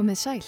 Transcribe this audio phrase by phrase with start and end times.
[0.00, 0.44] Komið sæl.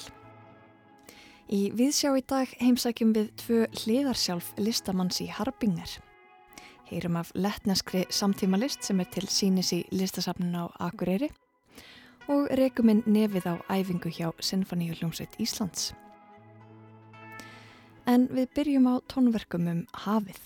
[1.52, 5.98] Í viðsjá í dag heimsækjum við tvö hliðarsjálf listamanns í Harbinger.
[6.88, 11.28] Heyrum af letneskri samtímalist sem er til sínis í listasafnun á Akureyri
[12.32, 15.92] og rekuminn nefið á æfingu hjá Sinfoníuljómsveit Íslands.
[18.06, 20.40] En við byrjum á tónverkum um hafið.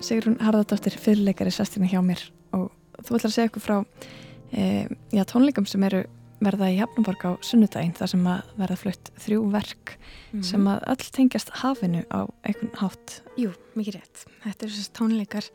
[0.00, 2.22] Sigrun Harðardóttir, fyrirleikari sestina hjá mér
[2.56, 2.70] og
[3.04, 3.76] þú ætlar að segja okkur frá
[4.50, 4.62] e,
[5.12, 6.00] já, tónleikum sem eru
[6.40, 9.96] verða í Hafnaborg á sunnudaginn þar sem að verða flutt þrjú verk
[10.30, 13.16] mm sem að öll tengjast hafinu á einhvern hátt.
[13.34, 14.20] Jú, mikið rétt.
[14.44, 15.48] Þetta eru þessast tónleikar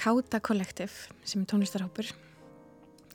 [0.00, 2.10] Káta Kollektiv sem er tónlistarhópur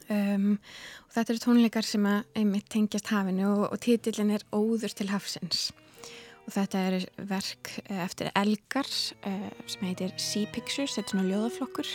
[0.08, 4.96] um, og þetta eru tónleikar sem að einmitt tengjast hafinu og, og títillin er Óður
[4.96, 5.72] til hafsins
[6.46, 8.90] og þetta er verk eh, eftir Elgar
[9.26, 11.90] eh, sem heitir Sea Pictures, þetta er svona ljóðaflokkur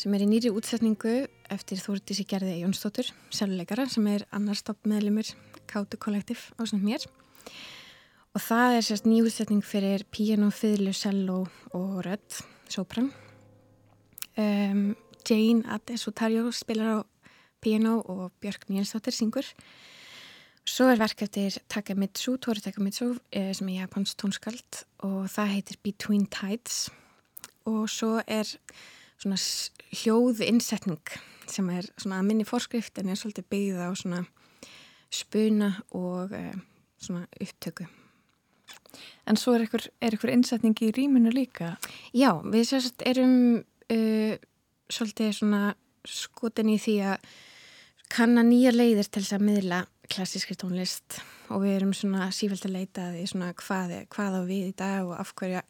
[0.00, 1.16] sem er í nýri útsetningu
[1.50, 5.28] eftir Þórtísi Gerði Jónsdóttur sæluleikara sem er annars stopp meðlumur
[5.70, 7.06] Kátu Kollektiv á svona mér.
[8.34, 11.40] Og það er sérst nýjútsetning fyrir piano, fiðlu, cello
[11.74, 13.10] og rödd, sopran.
[14.38, 14.92] Um,
[15.26, 17.06] Jane Adesutario spilar á
[17.60, 19.48] piano og Björk Níelsdóttir syngur.
[20.64, 25.80] Svo er verk eftir Takemitsu, Tori Takemitsu eh, sem er japans tónskald og það heitir
[25.82, 26.90] Between Tides.
[27.66, 28.46] Og svo er
[29.18, 29.40] svona
[29.90, 31.02] hljóð innsetning
[31.52, 34.20] sem er svona að minni forskrift en er svolítið byggða á svona
[35.10, 36.52] spuna og uh,
[37.00, 37.86] svona upptöku.
[39.26, 41.74] En svo er ykkur, er ykkur innsetning í rýminu líka?
[42.16, 44.34] Já, við sérst erum uh,
[44.90, 45.62] svolítið svona
[46.08, 47.30] skotin í því að
[48.10, 49.80] kanna nýja leiðir til þess að miðla
[50.10, 51.20] klassískri tónlist
[51.50, 55.06] og við erum svona sífælt að leita því svona hvað, hvað á við í dag
[55.06, 55.62] og af hverju,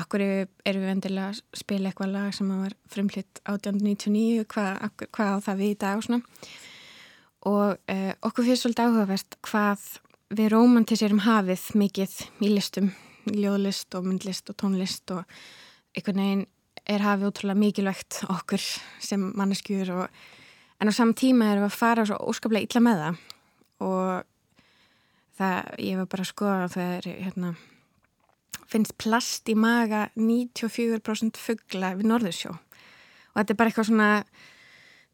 [0.00, 5.38] hverju erum við endilega að spila eitthvað lag sem var frumlitt 1899, hvað, hvað á
[5.46, 6.22] það við í dag og svona?
[7.52, 9.86] Og eh, okkur finnst svolítið áhugavert hvað
[10.32, 12.92] við romantiserum hafið mikið í listum,
[13.28, 15.24] ljóðlist og myndlist og tónlist og
[15.92, 16.46] einhvern veginn
[16.88, 18.62] er hafið útrúlega mikilvægt okkur
[19.02, 20.22] sem manneskjur og
[20.82, 23.20] en á saman tíma erum við að fara svo óskaplega illa með það.
[23.82, 24.24] Og
[25.38, 27.52] það, ég var bara að skoða að það er, hérna,
[28.72, 32.52] finnst plast í maga 94% fuggla við Norðursjó
[33.32, 34.08] og þetta er bara eitthvað svona,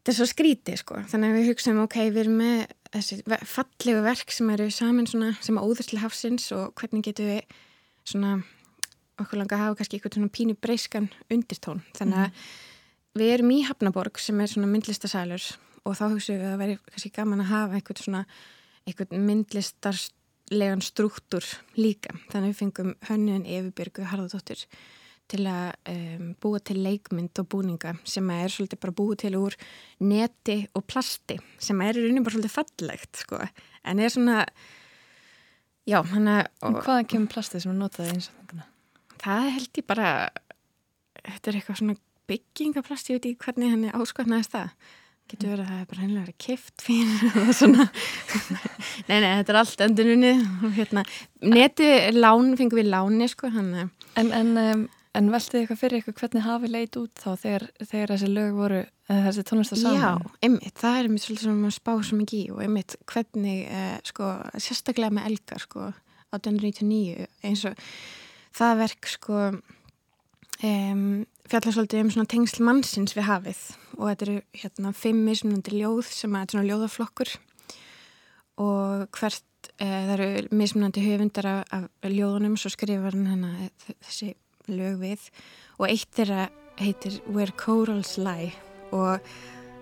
[0.01, 4.05] þetta er svo skrítið sko, þannig að við hugsaum, ok, við erum með þessi fallegu
[4.07, 7.59] verk sem eru saman svona, sem áður til hafsins og hvernig getum við
[8.09, 8.39] svona,
[9.21, 12.53] okkur langa að hafa kannski eitthvað svona pínu breyskan undirtón, þannig að mm.
[13.23, 15.51] við erum í Hafnaborg sem er svona myndlistasælur
[15.85, 18.25] og þá hugsaum við að það væri kannski gaman að hafa eitthvað svona
[18.89, 19.27] einhvern
[20.49, 21.45] myndlistarlegan struktúr
[21.77, 22.15] líka.
[22.31, 24.67] Þannig við fengum hönnun Efi Harðardóttir
[25.29, 29.55] til að um, búa til leikmynd og búninga sem er svolítið bara búið til úr
[30.01, 33.41] neti og plasti sem er í rauninu bara svolítið fallegt sko.
[33.85, 34.47] En er svona,
[35.85, 36.49] já, hann að...
[36.63, 38.69] Hvaðan kemur plastið sem er notað í einstaklega?
[39.19, 40.09] Það held ég bara,
[41.27, 41.99] þetta er eitthvað svona
[42.29, 44.73] byggingaplasti, ég veit ekki hvernig hann er áskotnaðist það.
[45.29, 47.89] Getur verið að það er bara hennilega verið kift fyrir og svona.
[49.09, 50.31] nei, nei, þetta er allt öndununni.
[50.79, 51.03] Hérna,
[51.45, 53.51] neti lán, fengum við láni, sko.
[53.53, 53.91] Hana.
[54.17, 54.87] En, en, um,
[55.19, 58.83] en veltið eitthvað fyrir eitthvað hvernig hafi leit út þá þegar, þegar þessi lög voru,
[59.09, 60.01] þessi tónlistar saman?
[60.01, 63.63] Já, einmitt, það er mér svolítið sem að spá svo mikið í og einmitt hvernig,
[63.69, 65.89] eh, sko, sérstaklega með Elgar, sko,
[66.37, 67.85] 1899, eins og
[68.59, 69.43] það verk, sko,
[70.69, 71.05] um,
[71.53, 73.61] fjallarsvöldið um svona tengsl mannsins við hafið.
[73.99, 77.33] Og þetta eru hérna fimm mismunandi ljóð sem er svona ljóðaflokkur.
[78.65, 80.29] Og hvert e, það eru
[80.61, 84.35] mismunandi höfundar af, af ljóðunum svo skrifar hann hana þessi
[84.69, 85.27] lög við.
[85.79, 88.53] Og eitt þeirra heitir Where Corals Lie.
[88.93, 89.19] Og,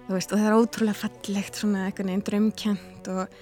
[0.09, 3.39] veist, og það er ótrúlega fallegt svona eitthvað nefn drömkjent og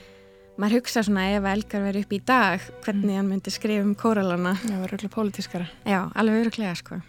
[0.60, 3.16] maður hugsa svona ef Elgar verið upp í dag hvernig mm.
[3.18, 4.54] hann myndi skrifa um kóralana.
[4.62, 5.72] Já, er örgulega pólitískara.
[5.82, 7.02] Já, alveg örgulega sko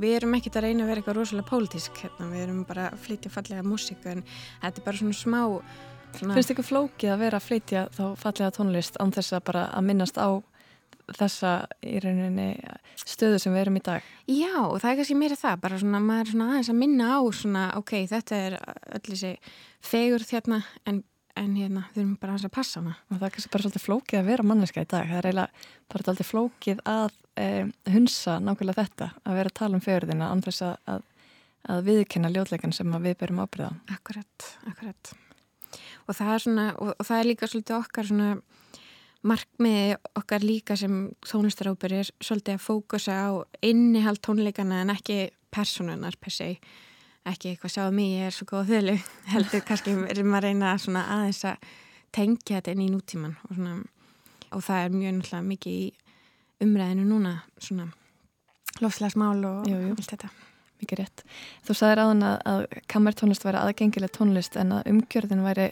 [0.00, 3.00] við erum ekkert að reyna að vera eitthvað rosalega pólitísk hérna, við erum bara að
[3.06, 4.24] flytja fallega músík en
[4.62, 5.40] þetta er bara svona smá
[6.16, 6.36] svona...
[6.38, 9.90] Finnst ykkur flókið að vera að flytja þá fallega tónlist án þess að bara að
[9.90, 10.28] minnast á
[11.18, 11.52] þessa
[11.88, 12.48] í rauninni
[13.08, 14.08] stöðu sem við erum í dag?
[14.28, 17.12] Já, og það er kannski meira það bara svona, maður er svona aðeins að minna
[17.16, 18.58] á svona, ok, þetta er
[18.98, 19.30] öll þessi
[19.88, 21.00] fegur þérna en
[21.38, 22.96] en hérna, erum bara að passa hana.
[23.08, 25.06] Og það er kannski bara svolítið flókið að vera manneska í dag.
[25.08, 29.78] Það er eiginlega bara svolítið flókið að eh, hunsa nákvæmlega þetta að vera að tala
[29.78, 31.06] um fjörðina andres að, að,
[31.74, 35.14] að viðkynna ljóðleikan sem við berum ábyrða Akkurat, akkurat.
[36.08, 38.30] Og það er svona, og, og það er líka svolítið okkar svona
[39.26, 43.30] markmiði okkar líka sem tónlistarábyrðir svolítið að fókusa á
[43.66, 46.52] innihald tónleikana en ekki personunar per se
[47.32, 48.96] ekki eitthvað sjáðu mig, ég er svo góð þölu
[49.34, 51.70] heldur kannski erum að reyna aðeins að
[52.14, 53.78] tengja þetta inn í nútíman og, svona,
[54.56, 55.88] og það er mjög náttúrulega mikið í
[56.64, 57.88] umræðinu núna svona
[58.82, 59.96] lofslagsmál og jú, jú.
[59.96, 60.34] allt þetta
[60.78, 61.22] Mikið rétt.
[61.66, 62.60] Þú sagðir aðan að, að
[62.92, 65.64] kammertónlist væri aðgengileg tónlist en að umgjörðin væri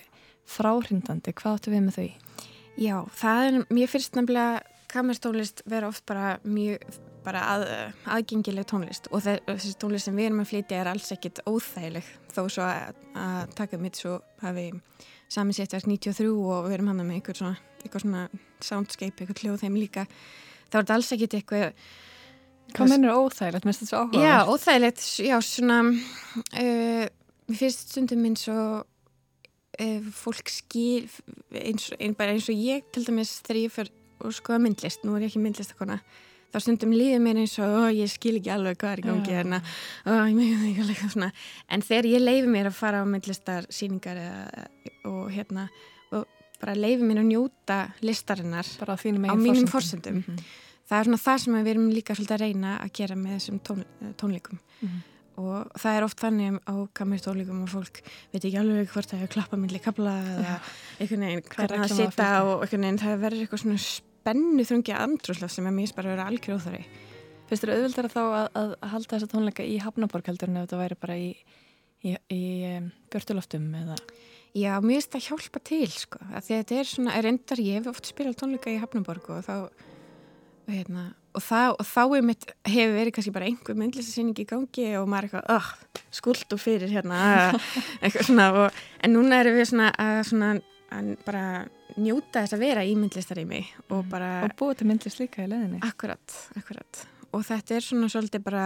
[0.50, 1.34] fráhrindandi.
[1.38, 2.46] Hvað áttu við með þau?
[2.82, 4.64] Já, það er, mér finnst nefnilega
[4.96, 6.82] kammertónlist vera oft bara mjög
[7.26, 7.64] bara að,
[8.16, 9.08] aðgengileg tónlist.
[9.10, 12.10] Og þessi tónlist sem við erum að flytja er alls ekkit óþægileg.
[12.30, 14.68] Þó svo að, að taka mitt svo hafi
[15.32, 18.26] saminsettast 93 og við erum hann með eitthvað svona, eitthvað svona
[18.62, 20.06] soundscape, eitthvað hljóð þeim líka
[20.66, 21.70] þá er þetta alls ekkit eitthvað
[22.74, 23.62] Hvað mennur óþægilegt?
[23.62, 27.04] Mér finnst þetta svo áhuga Já, óþægilegt, já svona uh,
[27.46, 31.06] mér finnst stundum eins og uh, fólk skil
[31.54, 35.16] eins, ein, bara eins og ég til dæmis þegar ég fyrir og skoða myndlist, nú
[35.16, 36.00] er ég ekki myndlist að kona
[36.56, 39.58] þá stundum líður mér eins og ég skil ekki alveg hvað er í gangi hérna.
[41.72, 44.68] En þegar ég leifi mér að fara á myndlistar síningar eða,
[45.10, 45.66] og hérna
[46.14, 46.24] og
[46.62, 48.94] bara leifi mér að njóta listarinnar á
[49.36, 50.46] mínum fórsendum mm -hmm.
[50.88, 53.58] það er svona það sem við erum líka svolítið að reyna að gera með þessum
[53.60, 53.84] tón,
[54.16, 54.58] tónleikum.
[54.80, 55.15] Mm -hmm.
[55.40, 58.02] Og það er oft þannig á kamir tónleikum og fólk
[58.32, 60.54] veit ekki alveg hvort það er að klappa myndli kabla eða
[61.00, 65.52] einhvern veginn hvernig það sita og einhvern veginn það verður eitthvað svona spennu þrungi andrúslega
[65.52, 66.86] sem er mjög bara að vera algjör óþari
[67.46, 70.78] Fyrst er auðvildar þá að, að halda þessa tónleika í Hafnaborg heldur en ef þetta
[70.80, 71.28] væri bara í,
[72.02, 72.40] í, í
[72.72, 73.98] um, björnuloftum eða?
[74.56, 77.78] Já, mér finnst það að hjálpa til sko, að þetta er svona, er endar ég
[77.78, 79.54] hef oft spilað tónleika í Hafnaborg og þá
[80.66, 81.06] hérna,
[81.36, 85.08] og, það, og þá er mitt, hefur verið kannski bara einhver myndlisasýning í gangi og
[85.10, 87.20] maður er eitthvað, oh, skuld og fyrir hérna,
[88.02, 90.54] eitthvað svona og, en núna erum við svona að svona
[90.96, 91.46] að bara
[91.96, 94.12] njóta þess að vera í myndlistarými og mm.
[94.12, 97.02] bara og búið til myndlist líka í leðinni akkurat, akkurat.
[97.34, 98.64] Og þetta er svona svolítið bara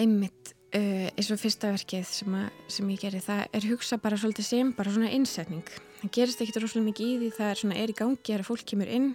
[0.00, 4.18] einmitt uh, eins og fyrsta verkið sem, að, sem ég geri það er hugsa bara
[4.20, 5.66] svolítið sem bara svona innsetning.
[6.00, 8.66] Það gerist ekkit rosalega mikið í því það er svona er í gangi að fólk
[8.72, 9.12] kemur inn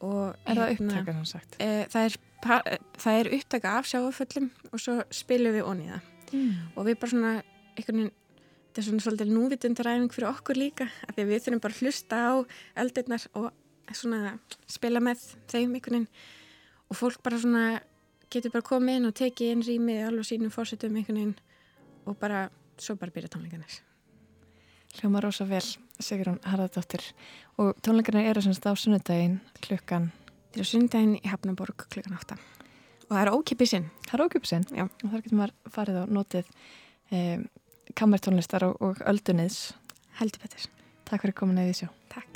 [0.00, 1.56] og er það hérna, upptaka hann sagt?
[1.60, 6.52] Uh, það, er, það er upptaka af sjáuföllum og svo spilum við onni það mm.
[6.74, 7.32] og við bara svona
[7.74, 8.12] einhvern veginn
[8.74, 12.20] þetta er svona svolítið núvitundaræfing fyrir okkur líka af því við þurfum bara að hlusta
[12.26, 12.32] á
[12.82, 13.50] eldirnar og
[13.94, 14.34] svona
[14.66, 16.08] spila með þeim einhvern veginn
[16.90, 17.64] og fólk bara svona
[18.34, 21.36] getur bara komið inn og tekið inn rýmið alveg sínum fórsetum einhvern veginn
[22.04, 23.78] og bara svo bara byrja tónleikarnir
[24.98, 25.64] Hljóma rosa vel,
[25.98, 27.02] Sigrun Harðardóttir
[27.58, 30.10] og tónleikarnir eru semst á sunnudaginn klukkan
[30.54, 32.38] er á sunnudaginn í Hafnaborg klukkan 8
[33.04, 36.50] og það er ókipisinn Það er ókipisinn og þar getur maður farið á notið
[37.10, 37.46] um,
[37.98, 39.72] kammertónlistar og, og öldunniðs.
[40.20, 40.70] Heldur betur.
[41.08, 41.92] Takk fyrir komin að því sjó.
[42.14, 42.33] Takk.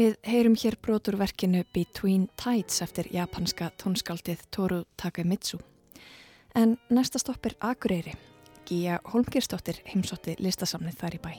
[0.00, 5.58] Við heyrum hér broturverkinu Between Tides eftir japanska tónskaldið Toru Takemitsu.
[6.56, 8.14] En næsta stopp er Akureyri.
[8.64, 11.32] Gíja Holmgirstóttir heimsótti listasamnið þar í bæ.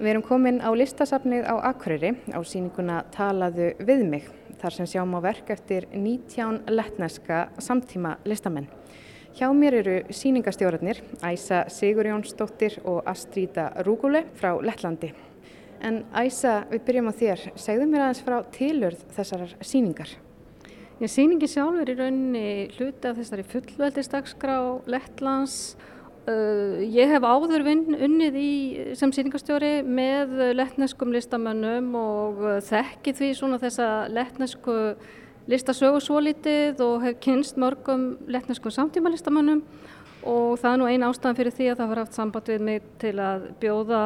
[0.00, 4.32] Við erum komin á listasafnið á Akureyri á síninguna Talaðu við mig
[4.64, 8.72] þar sem sjáum á verk eftir 19 letneska samtíma listamenn.
[9.30, 15.12] Hjá mér eru síningastjórnir Æsa Sigurjónsdóttir og Astríta Rúgule frá Lettlandi.
[15.80, 17.44] En Æsa, við byrjum á þér.
[17.54, 20.16] Segðu mér aðeins frá tilurð þessarar síningar.
[21.00, 24.58] Já, síningi sjálfur er í rauninni hluti af þessari fullveldistagskrá
[24.90, 25.62] Lettlands
[26.28, 28.50] Uh, ég hef áður vinn, unnið í,
[28.98, 34.74] sem síningarstjóri með lettneskum listamönnum og þekki því svona þessa lettnesku
[35.50, 39.64] listasögu svo litið og hef kynst mörgum lettneskum samtíma listamönnum
[40.26, 42.88] og það er nú eina ástæðan fyrir því að það var haft samband við mig
[43.00, 44.02] til að bjóða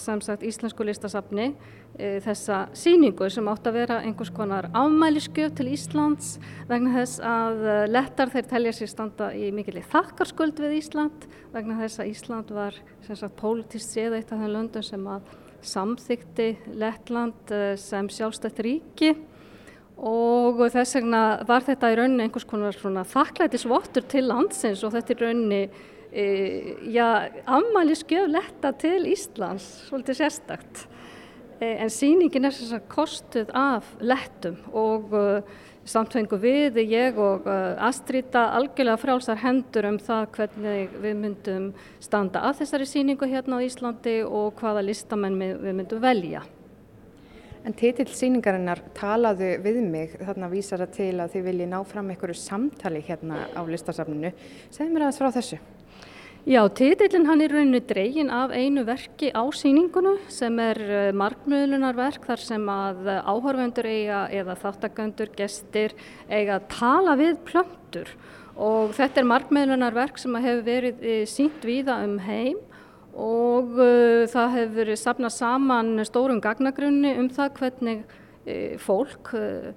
[0.00, 1.48] sagt, íslensku listasafni
[1.98, 6.36] e, þessa síningu sem átt að vera einhvers konar afmæliskjöf til Íslands
[6.70, 11.80] vegna þess að e, lettar þeir telja sér standa í mikilvæg þakkarskuld við Ísland vegna
[11.82, 15.36] þess að Ísland var sem sagt pólitist séð eitt af þeim löndum sem að
[15.68, 19.16] samþykti Lettland e, sem sjálfstætt ríki
[19.98, 25.14] og þess vegna var þetta í rauninni einhvers konar svona þakklætisvottur til landsins og þetta
[25.14, 25.62] í rauninni
[26.12, 26.26] e,
[26.94, 30.84] já, afmæli skjöfletta til Íslands, svolítið sérstakt.
[31.58, 35.24] E, en síningin er þess að kostuð af lettum og e,
[35.88, 37.56] samt fengu við, ég og e,
[37.88, 43.66] Astríta algjörlega frálsar hendur um það hvernig við myndum standa að þessari síningu hérna á
[43.66, 46.44] Íslandi og hvaða listamenn við myndum velja.
[47.68, 52.06] En titill síningarinnar talaðu við mig, þarna vísar það til að þið vilji ná fram
[52.08, 54.30] einhverju samtali hérna á listasafninu.
[54.72, 55.58] Segð mér aðeins frá þessu.
[56.48, 62.24] Já, titillin hann er rauninu dregin af einu verki á síningunu sem er eh, markmiðlunarverk
[62.30, 65.92] þar sem að áhörvendur eiga eða þáttagöndur, gestir
[66.30, 68.14] eiga að tala við plöntur
[68.56, 72.64] og þetta er markmiðlunarverk sem hefur verið eh, sínt víða um heim
[73.18, 79.72] og uh, það hefur verið sapnað saman stórum gagnagrunni um það hvernig uh, fólk, uh,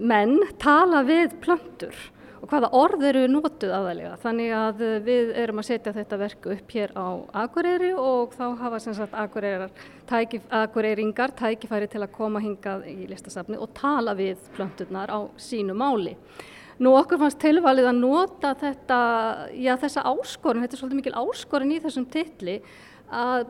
[0.00, 1.96] menn, tala við plöntur
[2.44, 4.14] og hvaða orð eru nótuð aðalega.
[4.20, 7.08] Þannig að við erum að setja þetta verku upp hér á
[7.44, 9.16] Akureyri og þá hafa sem sagt
[10.08, 15.72] tæki, Akureyringar tækifæri til að koma hingað í listasafni og tala við plönturnar á sínu
[15.72, 16.18] máli.
[16.84, 18.98] Nú okkur fannst tilvalið að nota þetta,
[19.56, 22.58] já þessa áskorun, þetta er svolítið mikil áskorun í þessum tilli
[23.14, 23.46] að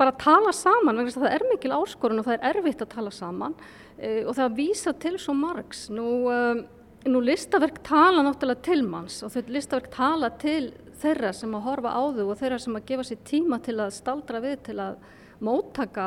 [0.00, 3.56] bara tala saman, vegna það er mikil áskorun og það er erfitt að tala saman
[3.98, 5.86] e, og það vísa til svo margs.
[5.92, 6.62] Nú, um,
[7.10, 11.92] nú listaverk tala náttúrulega til manns og þau listaverk tala til þeirra sem að horfa
[11.92, 15.02] á þau og þeirra sem að gefa sér tíma til að staldra við til að
[15.44, 16.06] móttaka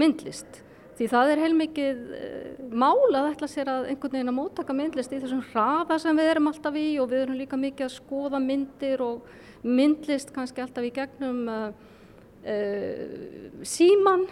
[0.00, 0.62] myndlist.
[0.96, 5.12] Því það er heilmikið eh, mál að ætla sér að einhvern veginn að móttaka myndlist
[5.12, 8.40] í þessum hraða sem við erum alltaf í og við erum líka mikið að skoða
[8.40, 9.28] myndir og
[9.66, 11.68] myndlist kannski alltaf í gegnum uh,
[12.48, 14.24] uh, síman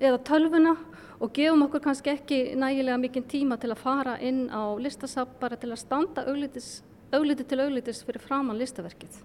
[0.00, 0.74] eða tölvuna
[1.20, 5.56] og gefum okkur kannski ekki nægilega mikið tíma til að fara inn á listasap bara
[5.60, 9.20] til að standa augliti til auglitis fyrir framann listaverkið.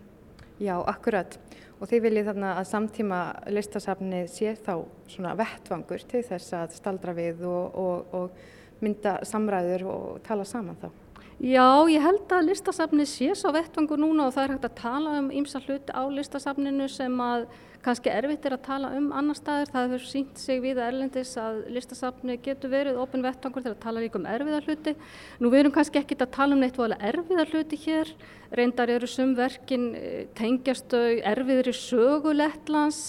[0.63, 1.35] Já, akkurat
[1.79, 4.73] og þið viljið þarna að samtíma listasafni sé þá
[5.11, 10.79] svona vettvangur til þess að staldra við og, og, og mynda samræður og tala saman
[10.81, 10.89] þá.
[11.35, 15.15] Já, ég held að listasafni sé svo vettvangur núna og það er hægt að tala
[15.19, 17.49] um ýmsa hluti á listasafninu sem að
[17.85, 19.69] kannski erfitt er að tala um annar staðir.
[19.71, 24.01] Það hefur sínt sig við erlendis að listasafni getur verið ofin vettvangur til að tala
[24.03, 24.95] líka um erfiðar hluti.
[25.41, 28.13] Nú við erum kannski ekkit að tala um neitt voðalega erfiðar hluti hér.
[28.57, 33.01] Reyndar eru sumverkin eh, tengjastau erfiðri sögulettlands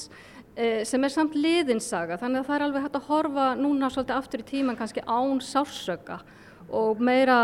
[0.57, 2.19] eh, sem er samt liðinsaga.
[2.21, 5.41] Þannig að það er alveg hægt að horfa núna svolítið aftur í tíman kannski án
[5.45, 6.21] sársöka
[6.67, 7.39] og meira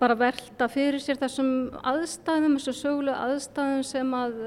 [0.00, 1.50] bara velta fyrir sér þessum
[1.84, 4.38] aðstæðum, þessum sögulegu aðstæðum sem að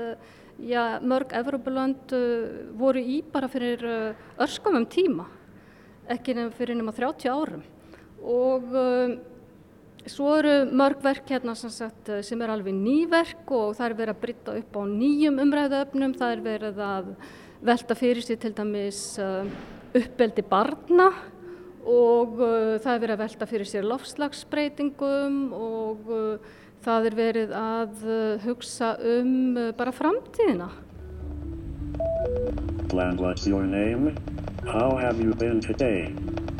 [0.68, 5.28] já, mörg Evropalönd uh, voru í bara fyrir uh, örskamum tíma,
[6.12, 7.64] ekki fyrir nema 30 árum.
[8.24, 9.16] Og uh,
[10.08, 14.16] svo eru mörg verk hérna sem, sagt, sem er alveg nýverk og það er verið
[14.16, 17.14] að brytta upp á nýjum umræðuöfnum, það er verið að
[17.64, 19.04] velta fyrir sér til dæmis
[19.94, 21.12] uppbeldi barna
[21.84, 26.52] og uh, það er verið að velta fyrir sér lofslagsbreytingum og uh,
[26.84, 30.70] það er verið að uh, hugsa um uh, bara framtíðina.
[32.90, 34.16] Glenn, what's your name?
[34.68, 36.14] How have you been today?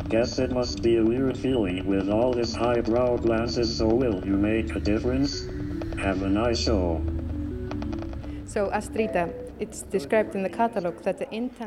[0.08, 4.36] Guess it must be a weird feeling with all this highbrow glances, so will you
[4.36, 5.46] make a difference?
[5.98, 7.00] Have a nice show.
[8.46, 9.30] So Astrida,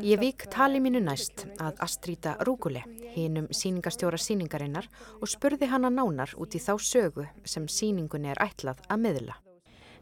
[0.02, 2.84] Ég vík tali mínu næst að Astríta Rúgule,
[3.16, 4.86] hinum síningastjóra síningarinnar
[5.18, 9.38] og spurði hana nánar út í þá sögu sem síningunni er ætlað að miðla.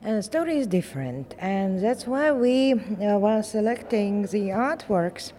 [0.02, 5.32] And the story is different, and that's why we, uh, while selecting the artworks,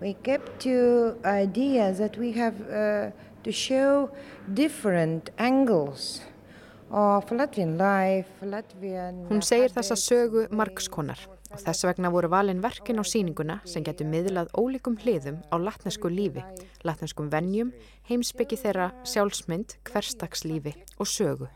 [0.00, 3.10] we kept to idea that we have uh,
[3.42, 4.10] to show
[4.54, 6.22] different angles
[6.90, 9.26] of Latvian life, Latvian...
[9.28, 11.18] Hún segir þessa sögu margskonar
[11.54, 16.10] og þess vegna voru valin verkin á síninguna sem getur miðlað ólíkum hliðum á latnesku
[16.10, 16.42] lífi,
[16.82, 17.70] latneskum vennjum,
[18.10, 21.48] heimsbyggi þeirra sjálfsmynd, hverstagslífi og sögu.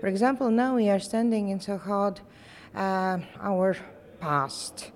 [0.00, 2.20] For example, now we are standing in so called
[2.74, 3.76] uh, our
[4.20, 4.92] past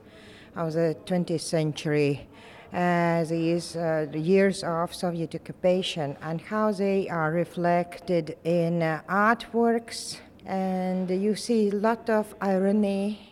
[0.55, 2.29] the 20th century,
[2.73, 10.19] uh, these uh, years of Soviet occupation, and how they are reflected in uh, artworks.
[10.45, 13.28] And you see a lot of irony.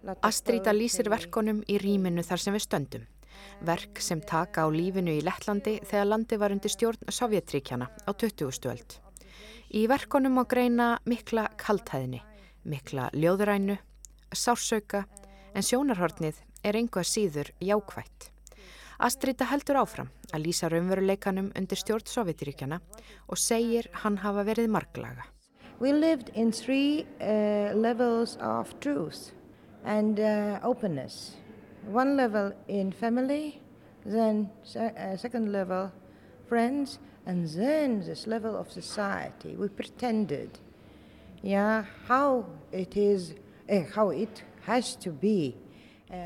[0.00, 3.02] Astríta lýsir verkonum í rýminu þar sem við stöndum.
[3.68, 8.48] Verk sem taka á lífinu í Lettlandi þegar landi var undir stjórn Sovjetríkjana á 20.
[8.56, 8.96] stöld.
[9.76, 12.22] Í verkonum má greina mikla kaltæðinni,
[12.64, 13.76] mikla ljóðurænu,
[14.32, 15.04] sársauka,
[15.52, 18.30] en sjónarhortnið er einhvað síður jákvætt.
[19.00, 22.80] Astrita heldur áfram að lýsa raunveruleikanum undir stjórn Sovjetiríkjana
[23.28, 25.28] og segir hann hafa verið marglaga.
[25.80, 29.32] We lived in three uh, levels of truth
[29.84, 31.36] and uh, openness.
[31.86, 33.60] One level in family,
[34.04, 35.90] then se uh, second level
[36.48, 40.58] friends, And then this level of society, we pretended,
[41.42, 43.34] yeah, how it is,
[43.68, 45.54] eh, how it has to be.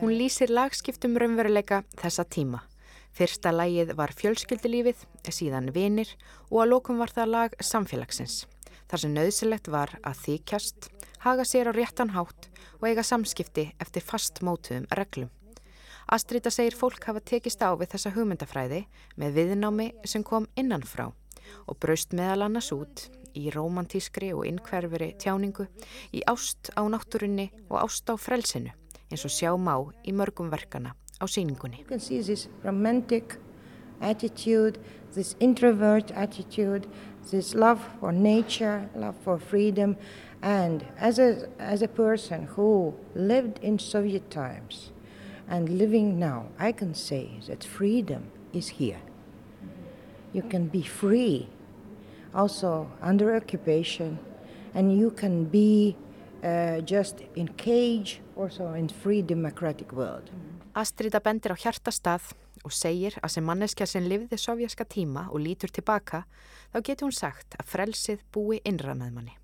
[0.00, 2.62] Hún lýsir lagskiptum raunveruleika þessa tíma.
[3.14, 6.08] Fyrsta lægið var fjölskyldilífið, síðan vinir
[6.48, 8.46] og að lókum var það lag samfélagsins.
[8.88, 10.88] Þar sem nöðsilegt var að þykjast,
[11.24, 15.30] haga sér á réttan hátt og eiga samskipti eftir fastmótuðum reglum.
[16.06, 18.84] Astrita segir fólk hafa tekist á við þessa hugmyndafræði
[19.16, 21.08] með viðnámi sem kom innanfrá
[21.64, 25.66] og braust meðal annars út í romantískri og innkverfuri tjáningu,
[26.12, 28.70] í ást á náttúrunni og ást á frelsinu
[29.08, 31.80] eins og sjá má í mörgum verkana á síningunni.
[31.80, 33.38] You can see this romantic
[34.00, 34.78] attitude,
[35.14, 36.86] this introvert attitude,
[37.30, 39.96] this love for nature, love for freedom
[40.44, 44.92] and as a, as a person who lived in Soviet times
[45.48, 49.00] and living now, I can say that freedom is here.
[50.34, 51.48] You can be free,
[52.34, 54.18] also under occupation,
[54.74, 55.96] and you can be
[56.42, 60.30] uh, just in cage, also in free democratic world.
[60.74, 65.72] Astrida bendir á hjartastað og segir að sem manneskja sem lifði sovjaska tíma og lítur
[65.72, 66.26] tilbaka,
[66.74, 69.38] þá getur hún sagt að frelsið búi innra með manni.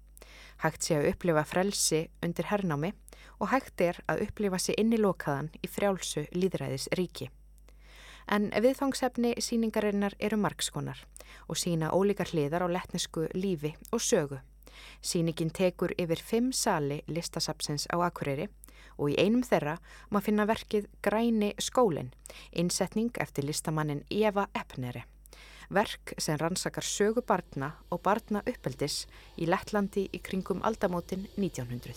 [0.60, 2.92] Hægt sé að upplifa frelsi undir hernámi
[3.40, 7.30] og hægt er að upplifa sér inn í frjálsu líðræðis ríki.
[8.28, 11.00] En viðfangsefni síningarinnar eru margskonar
[11.48, 14.38] og sína ólíkar hliðar á letnesku lífi og sögu.
[15.02, 18.48] Síningin tekur yfir fimm sali listasapsins á Akureyri
[18.98, 19.78] og í einum þeirra
[20.10, 22.12] maður finna verkið Græni skólinn,
[22.52, 25.04] innsetning eftir listamannin Eva Eppneri.
[25.70, 29.04] Verk sem rannsakar sögu barna og barna uppeldis
[29.38, 31.94] í Lettlandi í kringum aldamótin 1900.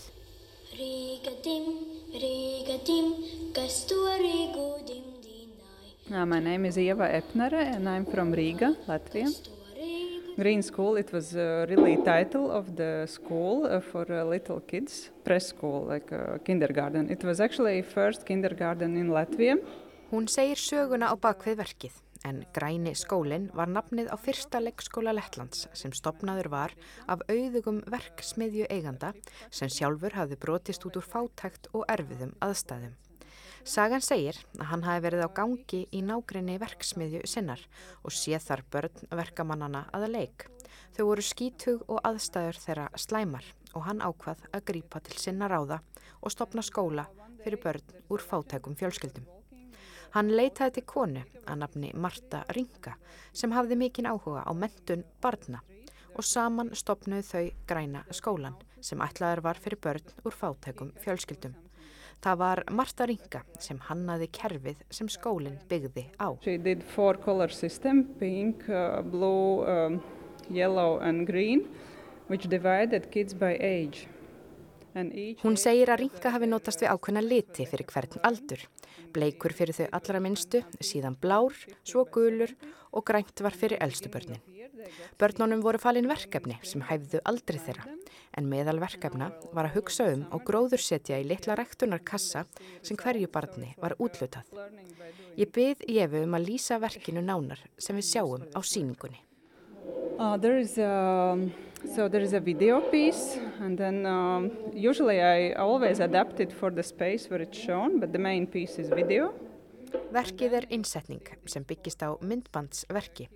[6.12, 9.34] Uh, my name is Eva Epnere and I'm from Riga, Latvia.
[10.38, 15.10] Green School, it was uh, really title of the school uh, for uh, little kids,
[15.26, 17.10] preschool, like uh, kindergarten.
[17.10, 19.58] It was actually first kindergarten in Latvia.
[20.12, 25.68] Hún segir söguna á bakvið verkið en Græni skólinn var nafnið á fyrsta leggskóla Lettlands
[25.78, 26.76] sem stopnaður var
[27.12, 29.14] af auðugum verksmiðju eiganda
[29.50, 32.96] sem sjálfur hafði brotist út úr fátækt og erfiðum aðstæðum.
[33.64, 37.62] Sagan segir að hann hafi verið á gangi í nágrinni verksmiðju sinnar
[38.04, 40.48] og séð þar börn verkamannana að leik.
[40.96, 45.80] Þau voru skítug og aðstæður þeirra slæmar og hann ákvað að grípa til sinna ráða
[46.20, 47.08] og stopna skóla
[47.44, 49.33] fyrir börn úr fátækum fjölskyldum.
[50.14, 52.92] Hann leitaði til konu að nafni Marta Ringa
[53.34, 55.64] sem hafði mikinn áhuga á mentun barna
[56.14, 61.56] og saman stopnuð þau græna skólan sem ætlaður var fyrir börn úr fátækum fjölskyldum.
[62.22, 66.38] Það var Marta Ringa sem hannaði kerfið sem skólinn byggði á.
[66.46, 69.98] She did four color system, pink, uh, blue, um,
[70.48, 71.66] yellow and green,
[72.30, 74.08] which divided kids by age.
[75.42, 78.62] Hún segir að ringa hafi notast við ákveðna liti fyrir hvern aldur.
[79.14, 82.54] Bleikur fyrir þau allra minnstu, síðan blár, svo gulur
[82.94, 84.42] og grænt var fyrir eldstu börnin.
[85.20, 87.86] Börnunum voru falin verkefni sem hæfðu aldrei þeirra,
[88.38, 92.46] en meðal verkefna var að hugsa um og gróðursetja í litla rektunarkassa
[92.82, 94.50] sem hverju barni var útlutað.
[95.38, 99.22] Ég byrð Jefu um að lýsa verkinu nánar sem við sjáum á síningunni.
[100.14, 100.38] Uh,
[101.86, 106.72] so there is a video piece, and then um, usually I always adapt it for
[106.72, 109.34] the space where it's shown, but the main piece is video.
[110.14, 113.28] Verkið er innsetning sem byggist á myndbandsverki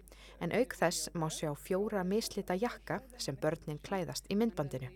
[0.42, 4.90] en auk þess má sjá fjóra mislita jakka sem börnin klæðast í myndbandinu.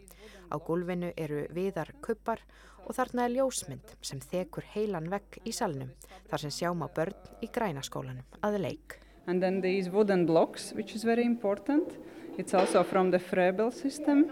[0.50, 2.42] Á gólfinu eru viðar kuppar
[2.86, 5.94] og þarna er ljósmynd sem þekur heilan vegg í salnum
[6.30, 8.98] þar sem sjáum á börn í grænaskólanum að leik.
[9.28, 11.94] And then these wooden blocks, which is very important.
[12.38, 14.30] It's also from the Frebel system.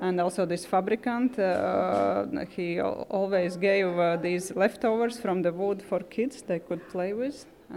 [0.00, 2.26] And also this fabricant, uh,
[2.56, 7.46] he always gave uh, these leftovers from the wood for kids they could play with.
[7.68, 7.76] Á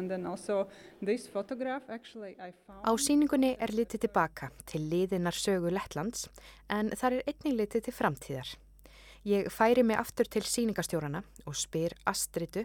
[2.96, 6.32] síningunni er litið tilbaka til liðinar sögu Lettlands
[6.72, 8.48] en þar er einnig litið til framtíðar.
[9.22, 12.64] Ég færi mig aftur til síningastjórana og spyr Astridu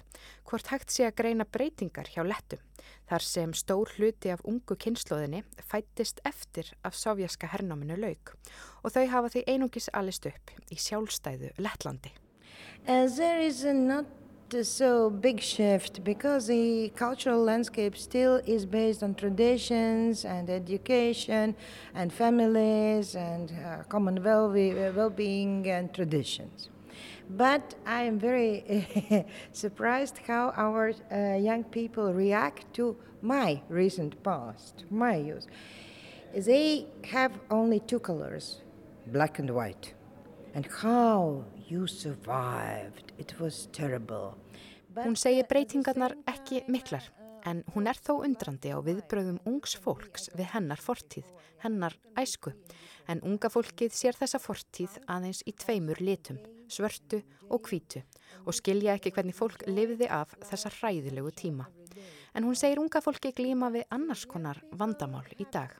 [0.48, 2.62] hvort hægt sé að greina breytingar hjá Lettum
[3.10, 8.32] þar sem stór hluti af ungu kynnslóðinni fættist eftir af sovjaska hernáminu lauk
[8.82, 12.14] og þau hafa því einungis allist upp í sjálfstæðu Lettlandi.
[12.88, 14.25] Not
[14.62, 21.56] so big shift because the cultural landscape still is based on traditions and education
[21.94, 26.68] and families and uh, common well-being and traditions.
[27.28, 28.86] But I am very
[29.52, 35.46] surprised how our uh, young people react to my recent past, my youth.
[36.34, 38.60] They have only two colors,
[39.08, 39.94] black and white.
[40.54, 44.34] And how you survived, it was terrible.
[44.96, 47.04] Hún segir breytingarnar ekki miklar,
[47.44, 51.26] en hún er þó undrandi á viðbröðum ungs fólks við hennar fortíð,
[51.62, 52.54] hennar æsku.
[53.06, 56.40] En unga fólkið sér þessa fortíð aðeins í tveimur litum,
[56.72, 58.02] svörtu og hvítu,
[58.46, 61.68] og skilja ekki hvernig fólk lifiði af þessa hræðilegu tíma.
[62.34, 65.76] En hún segir unga fólki glíma við annars konar vandamál í dag.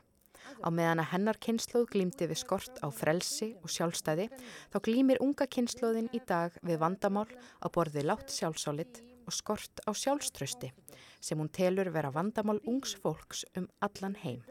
[0.63, 4.29] Á meðan að hennar kynsluð glýmdi við skort á frelsi og sjálfstæði
[4.73, 7.27] þá glýmir unga kynsluðin í dag við vandamál
[7.61, 10.71] á borði látt sjálfsálit og skort á sjálfströsti
[11.19, 14.43] sem hún telur vera vandamál ungs fólks um allan heim.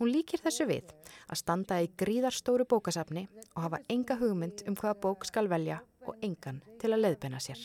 [0.00, 0.90] Hún líkir þessu við
[1.28, 6.16] að standa í gríðarstóru bókasafni og hafa enga hugmynd um hvaða bók skal velja og
[6.24, 7.60] engan til að leiðbenna sér.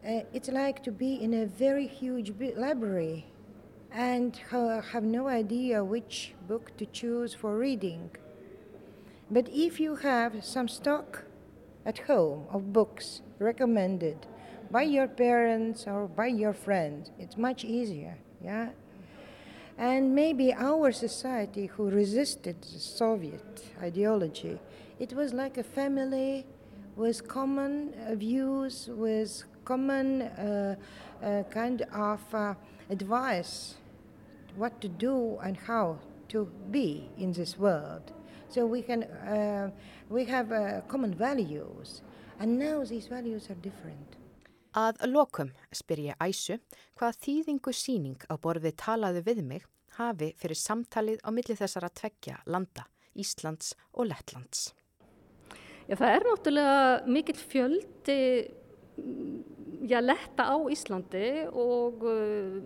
[0.00, 3.24] Uh, it's like to be in a very huge library
[3.92, 4.36] and
[4.92, 8.10] have no idea which book to choose for reading.
[9.30, 11.24] But if you have some stock
[11.84, 14.26] at home of books recommended
[14.70, 18.70] by your parents or by your friends, it's much easier, yeah?
[19.78, 24.60] And maybe our society who resisted the Soviet ideology,
[24.98, 26.44] it was like a family
[26.96, 30.76] with common views, with common uh,
[31.22, 32.54] uh, kind of uh,
[32.90, 33.76] advice
[34.56, 38.12] what to do and how to be in this world.
[38.48, 39.70] So we can uh,
[40.08, 42.02] we have uh, common values,
[42.38, 44.16] and now these values are different.
[44.74, 46.60] Að lokum spyr ég Æsu
[46.98, 49.64] hvað þýðingu síning á borðið talaðu við mig
[49.98, 52.86] hafi fyrir samtalið á milli þessara tveggja landa,
[53.18, 54.70] Íslands og Lettlands.
[55.90, 58.18] Já, það er náttúrulega mikill fjöldi
[59.80, 62.60] já, letta á Íslandi og uh,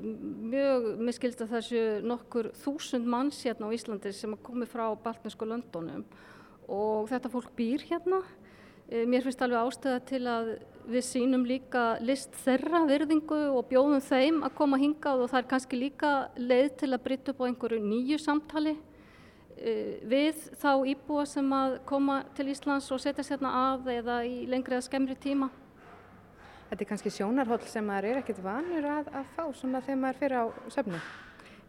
[0.50, 4.88] mjög, mér skilst að það séu nokkur þúsund manns hérna á Íslandi sem komi frá
[4.98, 6.04] Baltinsku löndunum
[6.66, 8.22] og þetta fólk býr hérna.
[8.90, 10.50] Uh, mér finnst alveg ástæða til að
[10.90, 15.50] við sínum líka list þeirra virðingu og bjóðum þeim að koma hingað og það er
[15.54, 21.28] kannski líka leið til að brytta upp á einhverju nýju samtali uh, við þá íbúa
[21.30, 25.54] sem að koma til Íslands og setja sérna að eða í lengri eða skemmri tíma.
[26.74, 30.16] Þetta er kannski sjónarhóll sem maður er ekkert vanur að, að fá svona þegar maður
[30.18, 31.00] fyrir á söfnu.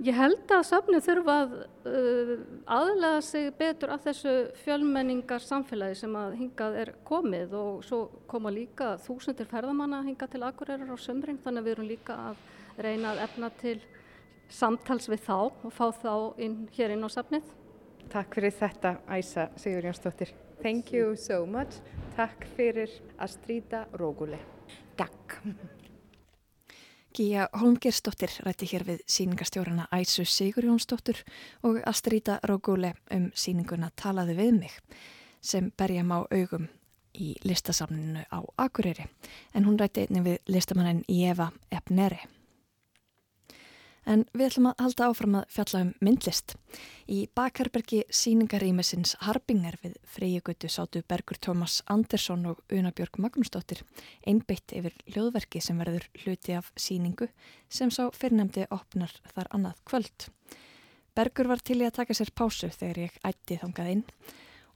[0.08, 1.52] Ég held að söfnu þurfa að
[1.92, 2.32] uh,
[2.74, 8.00] aðlega sig betur að þessu fjölmenningar samfélagi sem að hingað er komið og svo
[8.34, 12.82] koma líka þúsundir ferðamanna hingað til Akureyrar á sömring þannig að við erum líka að
[12.88, 13.76] reyna að efna til
[14.50, 17.54] samtals við þá og fá þá inn, hér inn á söfnið.
[18.10, 20.34] Takk fyrir þetta Æsa Sigur Jónsdóttir.
[20.66, 21.78] Thank you so much.
[22.18, 22.90] Takk fyrir
[23.22, 24.42] að stríta róguli.
[24.98, 25.34] Takk.
[27.16, 31.22] Gíja Holmgerstóttir rætti hér við síningastjórana Æsu Sigur Jónsdóttir
[31.64, 34.76] og Astríta Rógúle um síninguna Talaðu við mig
[35.42, 36.68] sem berjum á augum
[37.16, 39.08] í listasamninu á Akureyri
[39.54, 42.20] en hún rætti einnig við listamannin Eva Ebneri.
[44.06, 46.54] En við ætlum að halda áfram að fjalla um myndlist.
[47.10, 53.82] Í bakherbergi síningarýmisins Harbinger við Freyjagötu sátu Bergur Tómas Andersson og Unabjörg Magnúsdóttir
[54.28, 57.32] einbytt yfir hljóðverki sem verður hluti af síningu
[57.70, 60.30] sem sá fyrirnemdi opnar þar annað kvöld.
[61.16, 64.06] Bergur var til í að taka sér pásu þegar ég ætti þangað inn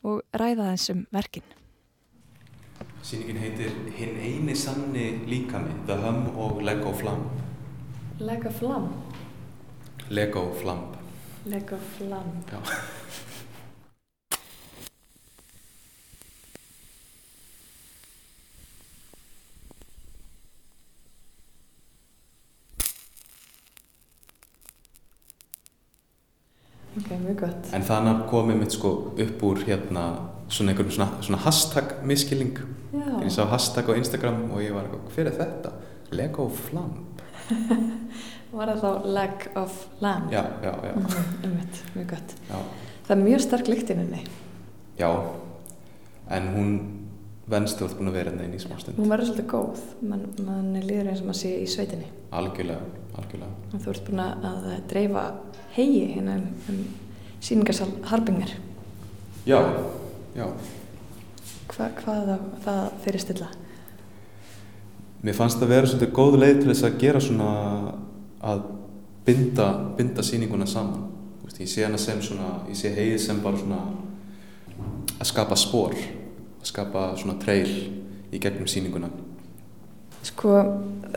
[0.08, 1.46] og ræða þessum verkin.
[3.04, 7.46] Sýningin heitir Hinn eini sanni líkami, The Hum og Lego Flamp.
[8.20, 9.09] Lego Flamp?
[10.10, 10.96] Lego Flamp.
[11.46, 12.52] Lego Flamp.
[12.52, 12.58] Já.
[26.98, 27.70] Ok, mjög gott.
[27.74, 30.10] En þannig komið mitt sko upp úr hérna
[30.50, 32.58] svona einhvern svona, svona hashtag miskilling.
[32.98, 33.06] Já.
[33.22, 35.78] Ég sá hashtag á Instagram og ég var er þetta?
[36.10, 37.22] Lego Flamp.
[38.60, 40.32] Var það þá Leg of Lamb?
[40.34, 40.96] Já, já, já.
[41.48, 42.32] Umvitt, mjög gott.
[42.50, 42.58] Já.
[43.08, 44.24] Það er mjög stark lyktininni.
[45.00, 45.12] Já,
[46.36, 46.74] en hún
[47.50, 49.00] venst þú ert búin að vera hérna í smá stund.
[49.00, 49.86] Hún verður svolítið góð.
[50.10, 52.10] Man, man líður eins og maður sé í sveitinni.
[52.36, 52.90] Algjörlega,
[53.22, 53.70] algjörlega.
[53.72, 55.24] Og þú ert búin að dreifa
[55.78, 56.84] hegi hérna um, um
[57.40, 58.54] síningarsal Harbinger.
[59.48, 59.62] Já,
[60.36, 60.46] já.
[61.72, 62.36] Hva, hvað
[62.68, 63.50] það fyrir stilla?
[65.24, 67.56] Mér fannst það vera svolítið góð leið til þess að gera svona
[68.42, 68.62] að
[69.26, 71.08] binda, binda síninguna saman.
[71.44, 73.82] Veist, ég sé hana sem svona, ég sé hegið sem bara svona
[75.20, 75.96] að skapa spór,
[76.60, 77.70] að skapa svona trail
[78.32, 79.10] í gegnum síninguna.
[80.24, 80.56] Sko,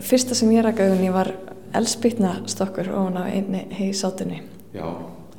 [0.02, 1.32] fyrsta sem ég rækka augunni var
[1.74, 4.42] elspýtna stokkur ofan á einni hegi sátunni.
[4.74, 4.86] Já.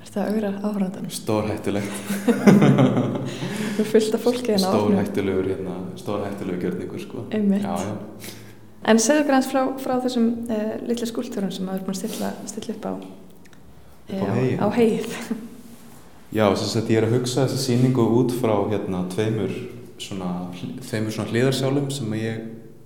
[0.03, 1.11] Er það augra áhrandanum?
[1.13, 1.93] Stórhættulegt.
[3.77, 4.97] Þú fylgta fólki hérna á ofnum.
[4.97, 7.25] Stórhættulegur, hérna, stórhættulegur gjörningur, sko.
[7.31, 7.63] Einmitt.
[7.63, 8.41] Já, já.
[8.83, 12.31] En segðu hans frá, frá þessum uh, litlu skúltúrum sem maður er búin að stilla,
[12.51, 12.93] stilla upp á,
[14.13, 15.13] Upp á hegið.
[16.33, 19.53] Já, þess að ég er að hugsa þessa síningu út frá hérna tveimur
[20.01, 20.49] svona,
[20.83, 22.39] svona hliðarsjálum sem ég,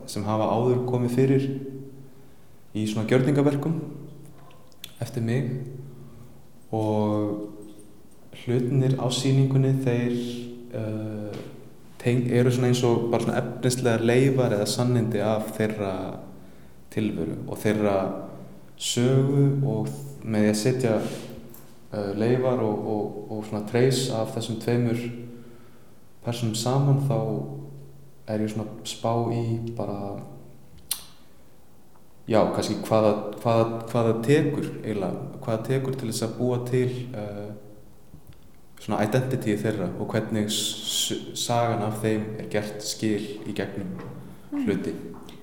[0.06, 1.48] sem hafa áður komið fyrir
[2.78, 3.80] í svona gjörningaverkum
[5.02, 5.48] eftir mig
[6.76, 7.48] og
[8.44, 10.18] hlutinir á síningunni þeir
[10.76, 11.40] uh,
[12.08, 15.94] teng, eru svona eins og bara svona efnislega leifar eða sannindi af þeirra
[16.94, 17.98] tilveru og þeirra
[18.78, 19.90] sögu og
[20.24, 25.04] með því að setja uh, leifar og, og, og svona treys af þessum tveimur
[26.26, 27.20] personum saman þá
[28.28, 29.44] er ég svona spá í
[29.78, 30.18] bara
[32.28, 37.47] já, kannski hvaða, hvaða, hvaða tekur eiginlega, hvaða tekur til þess að búa til uh,
[38.88, 40.48] svona identity þeirra og hvernig
[41.36, 43.98] sagan af þeim er gert skil í gegnum
[44.64, 44.94] hluti.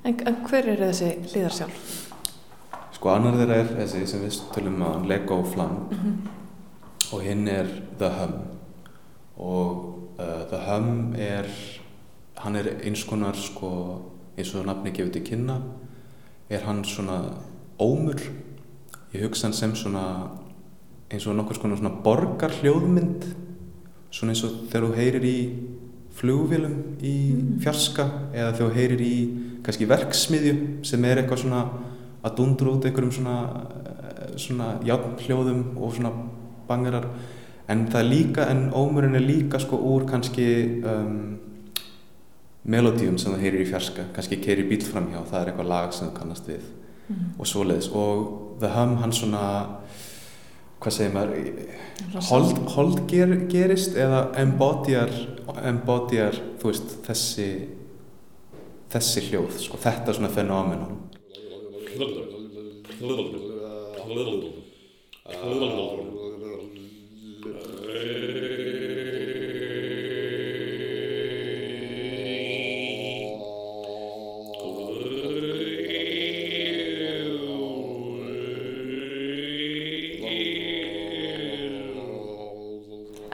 [0.05, 1.91] En, en hver eru þessi hlýðarsjálf?
[2.97, 6.17] Sko annar þeirra er þessi sem við tölum að Lego Flam Mm -hmm.
[7.13, 7.67] og hinn er
[7.99, 8.35] The Hum
[9.37, 11.45] og uh, The Hum er
[12.39, 14.01] hann er eins konar sko
[14.39, 15.61] eins og nafni gefur til kynna
[16.51, 17.35] er hann svona
[17.79, 18.21] ómur
[19.15, 20.31] ég hugsa hann sem svona
[21.14, 23.27] eins og nokkur svona, svona borgar hljóðmynd
[24.14, 25.38] svona eins og þegar þú heyrir í
[26.14, 27.16] flugvélum í
[27.62, 29.16] fjarska eða þegar þú heyrir í
[29.64, 30.55] kannski verksmiðju
[30.87, 31.64] sem er eitthvað svona
[32.24, 33.38] að dundra út einhverjum svona
[34.40, 36.12] svona játnhljóðum og svona
[36.68, 37.09] bangerar
[37.70, 40.46] en það er líka, en ómurinn er líka sko úr kannski
[40.85, 41.37] um,
[42.64, 46.09] melodíum sem það heyrir í fjarska kannski keirir bíl framhjá, það er eitthvað lag sem
[46.09, 46.66] það kannast við
[47.09, 47.22] mm.
[47.38, 47.90] og svoleiðis.
[47.92, 49.44] Og The Hum hann svona
[50.85, 51.62] hvað segir maður?
[52.29, 55.12] Hold, hold ger, gerist eða embodjar
[55.62, 57.49] embodjar, þú veist, þessi
[58.94, 61.01] þessi hljóð, sko, þetta svona fenómenon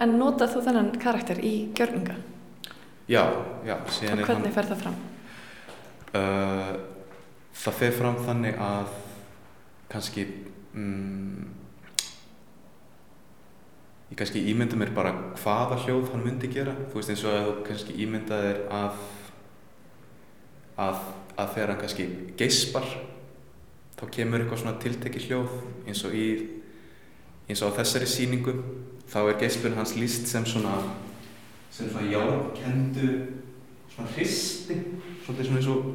[0.00, 2.16] En notað þú þennan karakter í gjörninga?
[3.10, 3.24] Já,
[3.66, 3.76] já.
[3.76, 4.98] Og hvernig fer það fram?
[6.10, 6.74] Uh,
[7.60, 8.92] það fer fram þannig að
[9.90, 10.24] kannski
[10.78, 11.50] um,
[14.10, 17.48] ég kannski ímynda mér bara hvaða hljóð hann myndi gera þú veist eins og að
[17.48, 19.02] þú kannski ímynda þér að
[20.80, 21.02] að,
[21.36, 22.08] að þegar hann kannski
[22.40, 22.88] geispar
[23.98, 25.54] þá kemur eitthvað svona tiltekki hljóð
[25.86, 26.26] eins og í
[27.50, 28.52] eins og á þessari síningu
[29.10, 30.76] þá er geislun hans líst sem svona
[31.74, 33.08] sem svona járkendu
[33.90, 34.76] svona hristi
[35.24, 35.88] svona eins og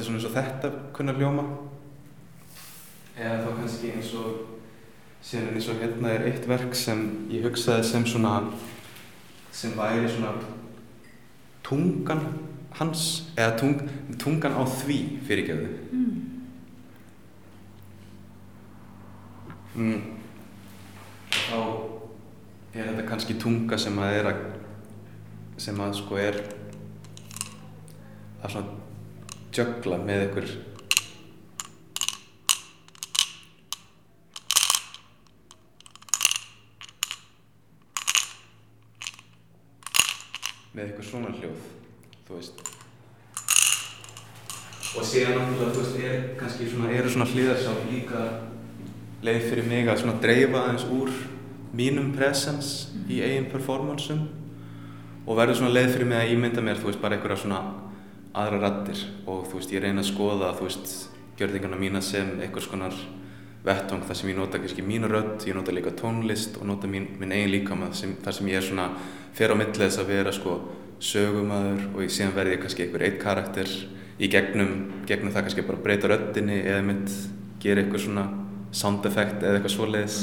[0.00, 1.44] svona eins og þetta kunna ljóma
[3.18, 4.59] eða þá kannski eins og
[5.24, 7.02] síðan eins og hérna er eitt verk sem
[7.32, 8.38] ég hugsaði sem svona
[9.52, 10.32] sem væri svona
[11.66, 12.22] tungan
[12.78, 13.04] hans
[13.36, 13.82] eða tung,
[14.18, 16.14] tungan á því fyrirgefðu mm.
[19.74, 20.00] mm.
[21.34, 21.58] þá
[22.74, 24.42] er þetta kannski tunga sem að er að
[25.60, 26.40] sem að sko er
[28.40, 28.78] að svona
[29.52, 30.52] jögla með einhver
[40.74, 41.66] með einhver svona hljóð
[42.28, 42.62] þú veist.
[44.90, 48.24] Og síðan náttúrulega þú veist er kannski svona eru svona hlýðarsá líka
[49.26, 51.12] leið fyrir mig að svona dreifa aðeins úr
[51.76, 54.26] mínum presence í eigin performanceum
[55.26, 57.62] og verður svona leið fyrir mig að ímynda mér þú veist bara einhverja svona
[58.34, 60.94] aðra rattir og þú veist ég reyna að skoða þú veist
[61.38, 62.96] gjörðingarna mína sem einhvers konar
[63.64, 67.10] vettvang þar sem ég nota kannski mínu rödd, ég nota líka tónlist og nota mín,
[67.20, 68.86] minn eigin líkama þar sem ég er svona
[69.36, 70.56] fer á millið þess að vera sko
[71.00, 73.68] sögumæður og ég síðan verði kannski einhver eitt karakter
[74.20, 77.14] í gegnum, gegnum það kannski bara breyta röddinni eða mitt
[77.60, 78.26] gera eitthvað svona
[78.72, 80.18] sound effect eða eitthvað svoleiðis.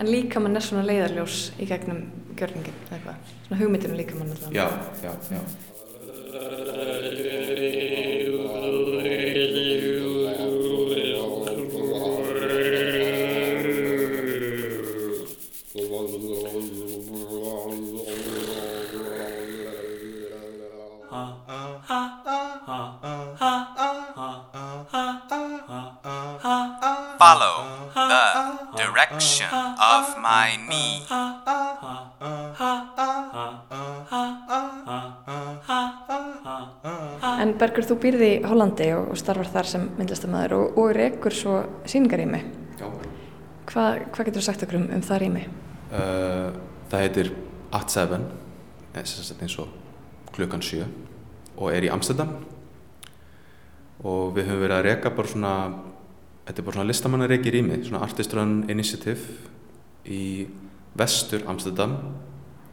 [0.00, 2.00] En líkamann er svona leiðarljós í gegnum
[2.38, 4.50] gjörningin eða eitthvað, svona hugmyndinu líkamann alltaf.
[4.52, 4.66] Já,
[5.04, 5.40] já, já.
[27.24, 29.48] Follow the direction
[29.80, 31.00] of my knee.
[37.40, 41.32] En Bergur, þú býrði í Hollandi og, og starfar þar sem myndlistamæður og, og rekur
[41.32, 41.54] svo
[41.88, 42.42] síningarými.
[42.76, 42.90] Já.
[43.72, 45.46] Hvað hva getur þú sagt okkur um, um það rými?
[45.94, 46.52] Uh,
[46.92, 47.32] það heitir
[47.72, 48.28] At Seven,
[49.00, 49.72] eins og
[50.36, 50.84] klukkan sjö
[51.56, 52.36] og er í Amsterdam
[54.04, 55.56] og við höfum verið að reka bara svona
[56.44, 59.20] þetta er bara svona listamannareiki rými svona Artist Run Initiative
[60.04, 60.46] í
[60.94, 61.96] vestur Amsterdam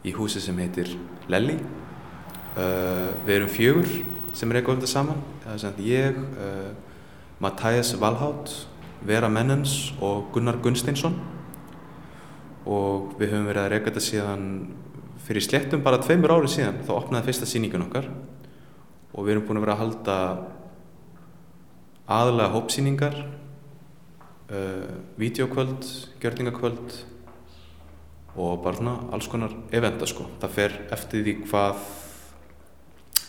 [0.04, 0.94] í húsi sem heitir
[1.32, 3.92] Lelli uh, við erum fjögur
[4.36, 6.72] sem reka um þetta saman það er ég, uh,
[7.42, 8.54] Matthæs Valhátt
[9.02, 11.16] Vera Mennens og Gunnar Gunsteinsson
[12.68, 14.44] og við höfum verið að reka þetta síðan
[15.22, 18.08] fyrir sléttum bara tveimur árið síðan þá opnaði fyrsta síningun okkar.
[19.12, 20.16] Og við erum búin að vera að halda
[22.12, 23.18] aðalega hópsýningar
[24.52, 25.88] uh, videokvöld,
[26.22, 27.00] gjörningakvöld
[28.32, 30.28] og bara svona alls konar eventa sko.
[30.40, 31.82] Það fer eftir því hvað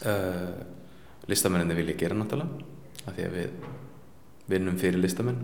[0.07, 0.53] uh,
[1.31, 2.71] listamenninni vilja gera náttúrulega
[3.03, 3.69] af því að við
[4.53, 5.43] vinnum fyrir listamenn.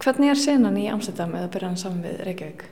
[0.00, 2.66] Hvernig er senan í Amsterdam eða byrjan saman við Reykjavík?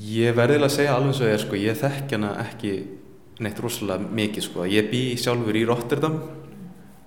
[0.00, 2.72] Ég verðilega að segja alveg svo ég er sko, ég þekk hana ekki
[3.44, 4.66] neitt rosalega mikið sko.
[4.68, 6.16] Ég bý sjálfur í Rotterdam,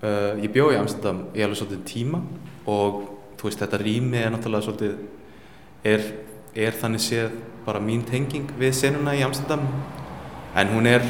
[0.03, 2.21] uh, ég bjó í Amsterdam í alveg svolítið tíma
[2.69, 3.01] og
[3.39, 4.93] þú veist þetta rými er náttúrulega svolítið,
[5.83, 6.05] er,
[6.55, 7.33] er þannig séð
[7.65, 9.65] bara mín tenging við senuna í Amsterdam
[10.59, 11.03] en hún er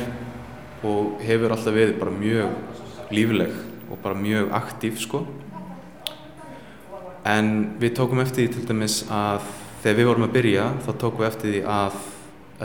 [0.84, 3.54] og hefur alltaf verið bara mjög lífileg
[3.92, 5.22] og bara mjög aktív sko.
[7.24, 9.46] En við tókum eftir því til dæmis að
[9.84, 12.00] þegar við vorum að byrja þá tókum við eftir því að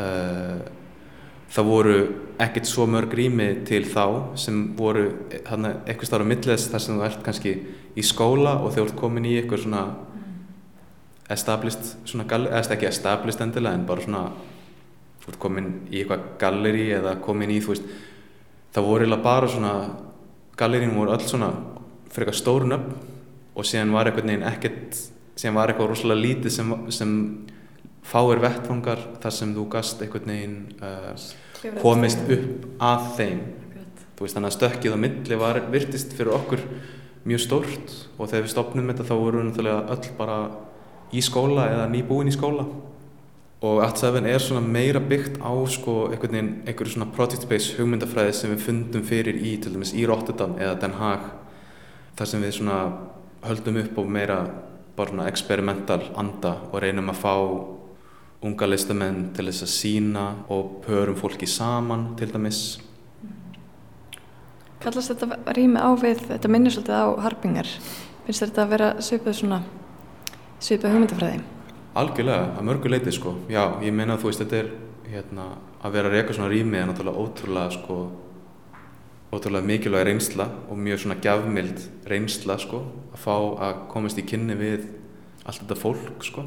[0.03, 0.78] uh,
[1.49, 1.97] það voru
[2.39, 7.07] ekkert svo mörg rými til þá sem voru eitthvað starf á milliðs þar sem þú
[7.07, 7.55] ert kannski
[7.97, 9.87] í skóla og þú ert komin í eitthvað svona
[11.33, 14.23] established, svona eða ekki established endilega en bara svona
[15.23, 17.91] þú ert komin í eitthvað galleri eða komin í þú veist
[18.75, 19.75] það voru eiginlega bara svona
[20.59, 21.53] gallerín voru öll svona
[22.09, 22.89] fyrir eitthvað stórun upp
[23.59, 25.01] og síðan var eitthvað neginn ekkert
[25.39, 27.13] sem var eitthvað rosalega lítið sem, sem
[28.07, 31.15] fáir vettfangar þar sem þú gast eitthvað neginn uh,
[31.83, 33.41] komist upp að þeim.
[34.19, 36.63] Veist þannig að stökkið á milli var virtist fyrir okkur
[37.29, 40.39] mjög stórt og þegar við stopnum þetta þá voru við öll bara
[41.15, 42.67] í skóla eða nýbúin í skóla.
[43.59, 47.75] Og At Seven er svona meira byggt á sko einhvern veginn einhverju svona project based
[47.79, 51.25] hugmyndafræði sem við fundum fyrir í til dæmis í Rotterdam eða Den Haag
[52.19, 52.79] þar sem við svona
[53.47, 54.39] höldum upp og meira
[54.99, 57.35] bara svona experimental anda og reynum að fá
[58.45, 62.79] unga listamenn til þess að sína og pörum fólki saman til dæmis.
[64.79, 67.71] Kallast þetta rými á við, þetta minnir svolítið á harpingar.
[68.27, 69.63] Finnst þetta að vera svipað svona
[70.63, 71.43] svipað hugmyndafræði?
[71.99, 73.35] Algjörlega, að mörgu leiti sko.
[73.51, 74.71] Já, ég meina að þú veist, þetta er
[75.09, 75.49] hérna,
[75.83, 77.99] að vera að reyka svona rými er náttúrulega ótrúlega sko
[79.33, 82.81] ótrúlega mikilvæg reynsla og mjög svona gjafmild reynsla sko
[83.13, 83.35] að fá
[83.67, 84.87] að komast í kynni við
[85.45, 86.45] allt þetta fólk sko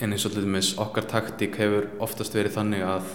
[0.00, 3.10] en eins og til dæmis okkar taktík hefur oftast verið þannig að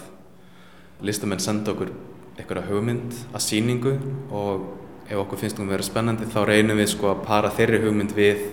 [1.06, 1.92] listamenn senda okkur
[2.36, 3.96] einhverja hugmynd að síningu
[4.36, 4.68] og
[5.10, 8.16] ef okkur finnst það að vera spennandi þá reynum við sko að para þeirri hugmynd
[8.18, 8.46] við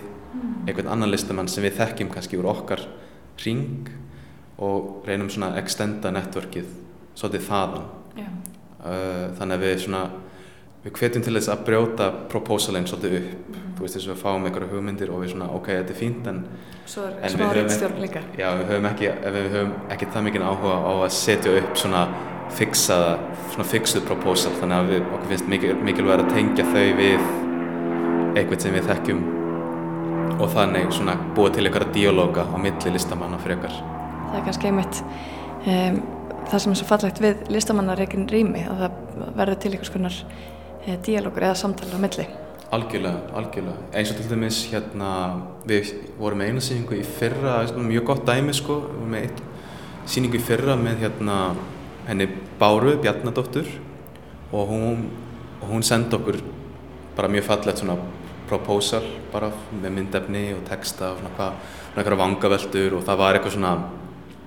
[0.67, 2.83] einhvern annan listamann sem við þekkjum kannski úr okkar
[3.43, 3.89] ring
[4.63, 6.69] og reynum svona að extenda networkið
[7.17, 7.89] svolítið þaðan.
[8.83, 10.03] Uh, þannig að við svona
[10.83, 13.31] við hvetjum til þess að brjóta proposalinn svolítið upp.
[13.33, 13.75] Mm -hmm.
[13.75, 16.27] þú veist þess að við fáum einhverju hugmyndir og við svona ok, þetta er fínt
[16.27, 16.43] en
[16.85, 18.21] Svo er smá reyndstjórn líka.
[18.37, 22.07] Já, við höfum ekki, við höfum ekki það mikið áhuga á að setja upp svona
[22.49, 23.19] fixaða,
[23.51, 24.51] svona fixuð proposal.
[24.59, 27.19] Þannig að við, okkur finnst mikil, mikilvæg að tengja þau við
[28.37, 29.21] eitthvað sem við þekkjum
[30.41, 33.71] og þannig svona búa til einhverja díológa á milli listamanna frekar.
[34.31, 35.03] Það er kannski einmitt
[35.67, 36.01] um,
[36.49, 38.91] það sem er svo fallegt við listamannareikin rými að það
[39.37, 40.17] verður til einhvers konar
[41.05, 42.25] díalógur eða samtala á milli
[42.73, 43.77] Algjörlega, algjörlega.
[43.93, 45.09] Eins og til dæmis hérna,
[45.69, 49.43] við vorum með eina síningu í fyrra, mjög gott dæmi sko, við vorum með eitt
[50.09, 51.37] síningu í fyrra með hérna
[52.07, 52.27] henni
[52.59, 53.69] Báru Bjarnadóttur
[54.51, 55.05] og hún,
[55.69, 56.41] hún sendi okkur
[57.15, 57.99] bara mjög fallegt svona
[58.49, 61.59] proposal bara með myndefni og texta og svona hvað,
[61.91, 63.75] svona eitthvað vangaveltur og það var eitthvað svona,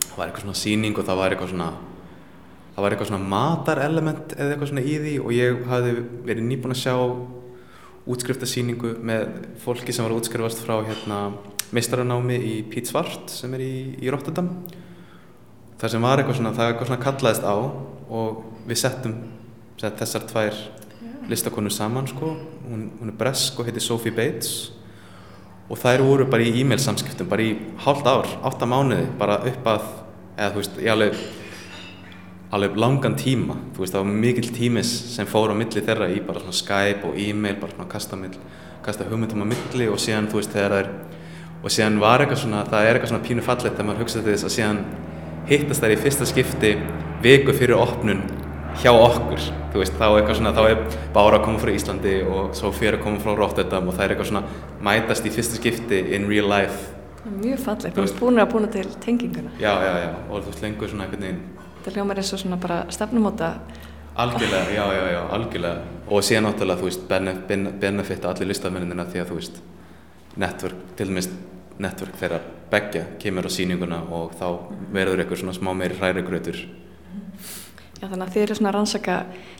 [0.09, 1.70] það var eitthvað svona síning og það var eitthvað svona
[2.77, 5.93] það var eitthvað svona matarelement eða eitthvað svona í því og ég hafði
[6.29, 6.97] verið nýbúin að sjá
[8.12, 9.22] útskriftasýningu með
[9.62, 11.20] fólki sem var að útskrifast frá hérna
[11.72, 14.51] meistaranámi í Pít Svart sem er í, í Rotterdam.
[15.81, 19.16] Þar sem var eitthvað svona, það eitthvað svona kallaðist á og við settum
[19.81, 20.61] sett þessar tvær
[21.33, 22.35] listakonu saman sko,
[22.68, 24.53] hún, hún er bresk og heitir Sophie Bates
[25.66, 29.72] og þær voru bara í e-mail samskiptum bara í hálft ár, átta mánuði bara upp
[29.72, 29.91] að,
[30.37, 31.18] eða þú veist, ég alveg
[32.55, 36.20] alveg langan tíma þú veist það var mikill tímis sem fór á milli þeirra í
[36.22, 38.36] bara svona Skype og e-mail bara svona kasta, mill,
[38.86, 40.92] kasta hugmyndum á milli og síðan þú veist þegar það er
[41.66, 44.47] og síðan var eitthvað svona, það er eitthvað svona pínu fallet þegar maður hugsaði þess
[44.47, 44.82] að síðan
[45.51, 46.72] hittast þær í fyrsta skipti
[47.24, 48.22] viku fyrir opnun
[48.82, 49.42] hjá okkur
[49.72, 53.01] þú veist þá eitthvað svona, þá er Bára að koma frá Íslandi og svo fyrir
[53.01, 54.44] að koma frá Rotterdam og það er eitthvað svona
[54.86, 56.92] mætast í fyrsta skipti in real life.
[57.26, 59.53] Mjög fallegt, þú veist búin að búina til tenginguna.
[59.59, 61.40] Já, já, já, og þú veist lengur svona veginn
[61.87, 63.53] Þetta hljómar eins og svona bara stefnumóta.
[64.18, 65.82] Algjörlega, já, já, já, algjörlega.
[66.11, 67.05] Og síðan náttúrulega, þú veist,
[67.78, 69.61] benefita allir listafmennina því að þú veist
[70.43, 71.28] network, til dæmis
[71.78, 72.41] network þeirra
[72.72, 74.47] begja kemur á síninguna og þá
[74.97, 76.59] verður eitthvað svona smá meiri hrærigrautur
[77.97, 79.14] Já, þannig að þið eru svona að rannsaka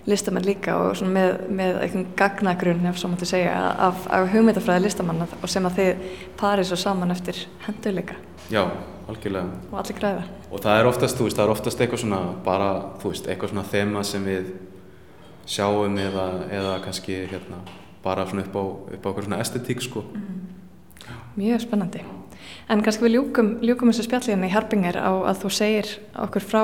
[0.05, 3.55] listamenn líka og svona með, með eitthvað gagnagrunn, ef svo máttu segja,
[3.87, 6.03] af, af hugmyndafræði listamanna og sem að þið
[6.37, 8.19] parið svo saman eftir henduleika.
[8.53, 8.61] Já,
[9.09, 9.63] algjörlega.
[9.71, 10.27] Og allir græða.
[10.51, 12.69] Og það er oftast, þú veist, það er oftast eitthvað svona, bara,
[13.01, 14.53] þú veist, eitthvað svona þema sem við
[15.57, 16.29] sjáum eða,
[16.61, 17.63] eða kannski, hérna,
[18.05, 20.05] bara svona upp á, upp á eitthvað svona estetík, sko.
[20.13, 20.47] Mm.
[21.37, 22.05] Mjög spennandi.
[22.73, 26.63] En kannski við ljúkum, ljúkum þessu spjallíðan í Harbinger á að þú segir okkur frá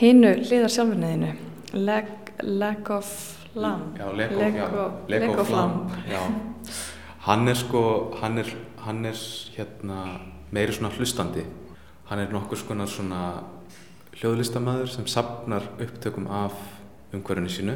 [0.00, 1.30] hinnu liðar sjálfurniðinu,
[1.76, 2.10] leg,
[2.42, 3.10] leg of
[3.54, 3.98] lamb.
[3.98, 5.94] Já, leg of, já, leg of, of lamb.
[7.26, 7.82] Hann er sko,
[8.20, 9.18] hann er, hann er
[9.56, 10.02] hérna
[10.50, 11.44] meiri svona hlustandi.
[12.08, 13.42] Hann er nokkur skonar svona
[14.16, 16.56] hljóðlistamæður sem sapnar upptökum af
[17.12, 17.74] umhverfinu sínu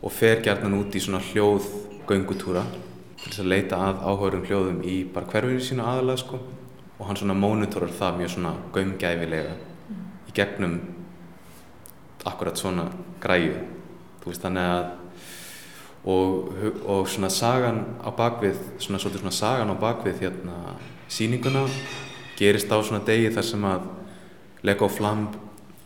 [0.00, 2.64] og fer gerðan út í svona hljóðgöngutúra
[3.20, 6.40] til þess að leita að áhörum hljóðum í bara hverfinu sínu aðalega sko
[6.98, 9.54] og hann svona mónitorar það mjög svona gömgæfilega
[10.28, 10.76] í gegnum
[12.28, 12.88] akkurat svona
[13.20, 13.54] græu
[14.20, 14.90] þú veist að
[16.04, 16.52] og,
[16.86, 20.76] og svona sagan á bakvið svona svona sagan á bakvið hérna
[21.08, 21.66] síninguna
[22.38, 23.88] gerist á svona degi þar sem að
[24.62, 25.36] Lego Flamb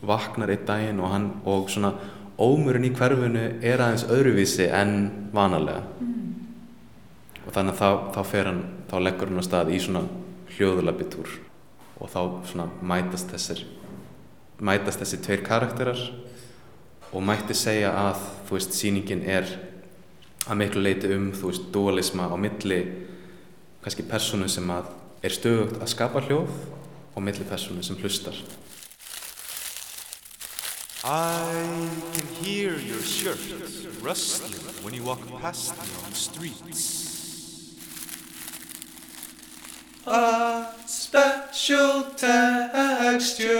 [0.02, 1.94] vaknar einn daginn og hann og svona
[2.38, 6.34] ómurinn í hverfunu er aðeins öðruvísi en vanalega mm.
[7.46, 10.04] og þannig að þá, þá fer hann þá leggur hann á stað í svona
[10.54, 11.30] hljóðulabitúr
[12.02, 12.20] og þá
[12.50, 13.64] svona mætast þessir
[14.60, 16.00] mætast þessi tveir karakterar
[17.12, 19.46] og mætti segja að þú veist síningin er
[20.44, 22.80] að miklu leiti um þú veist dualisma á milli
[23.84, 24.84] kannski personu sem að
[25.24, 26.52] er stöðugt að skapa hljóð
[27.14, 28.36] og milli personu sem hlustar.
[31.04, 31.52] I
[32.14, 33.38] can hear your shirt
[34.02, 37.10] rustling when you walk past me on the streets.
[40.06, 43.54] A special texture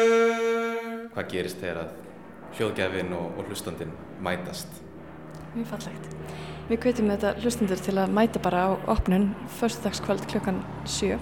[1.15, 1.93] Hvað gerist þegar að
[2.59, 3.93] hljóðgefin og, og hlustandin
[4.25, 4.81] mætast?
[5.55, 6.09] Mjög fallegt.
[6.67, 9.29] Við kveitum þetta hlustandur til að mæta bara á opnun
[9.61, 11.19] förstudagskvöld klukkan 7.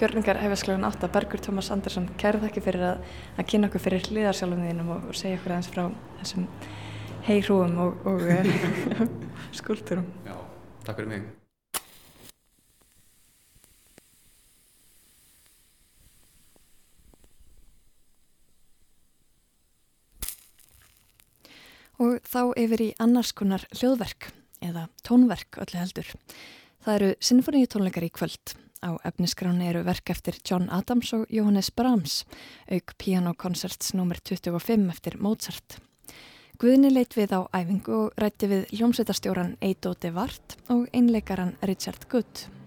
[0.00, 1.10] Gjörningar hefðast klukkan 8.
[1.14, 3.08] Bergur Tómas Andersson, kærið þakki fyrir að,
[3.38, 5.84] að kynna okkur fyrir liðarsjálfum þínum og, og segja okkur aðeins frá
[6.22, 6.46] þessum
[7.28, 9.04] heihrúum og, og uh,
[9.60, 10.08] skuldurum.
[10.26, 10.38] Já,
[10.86, 11.28] takk fyrir mig.
[21.98, 24.30] Og þá yfir í annars konar hljóðverk
[24.62, 26.12] eða tónverk öllu heldur.
[26.84, 28.54] Það eru sinfoníutónleikar í kvöld.
[28.78, 32.22] Á efniskráni eru verk eftir John Adams og Jóhannes Brahms,
[32.70, 34.20] auk pianokoncerts nr.
[34.22, 35.80] 25 eftir Mozart.
[36.58, 42.06] Guðni leitt við á æfingu og rætti við ljómsveitastjóran Eidó de Vart og einleikaran Richard
[42.10, 42.57] Good.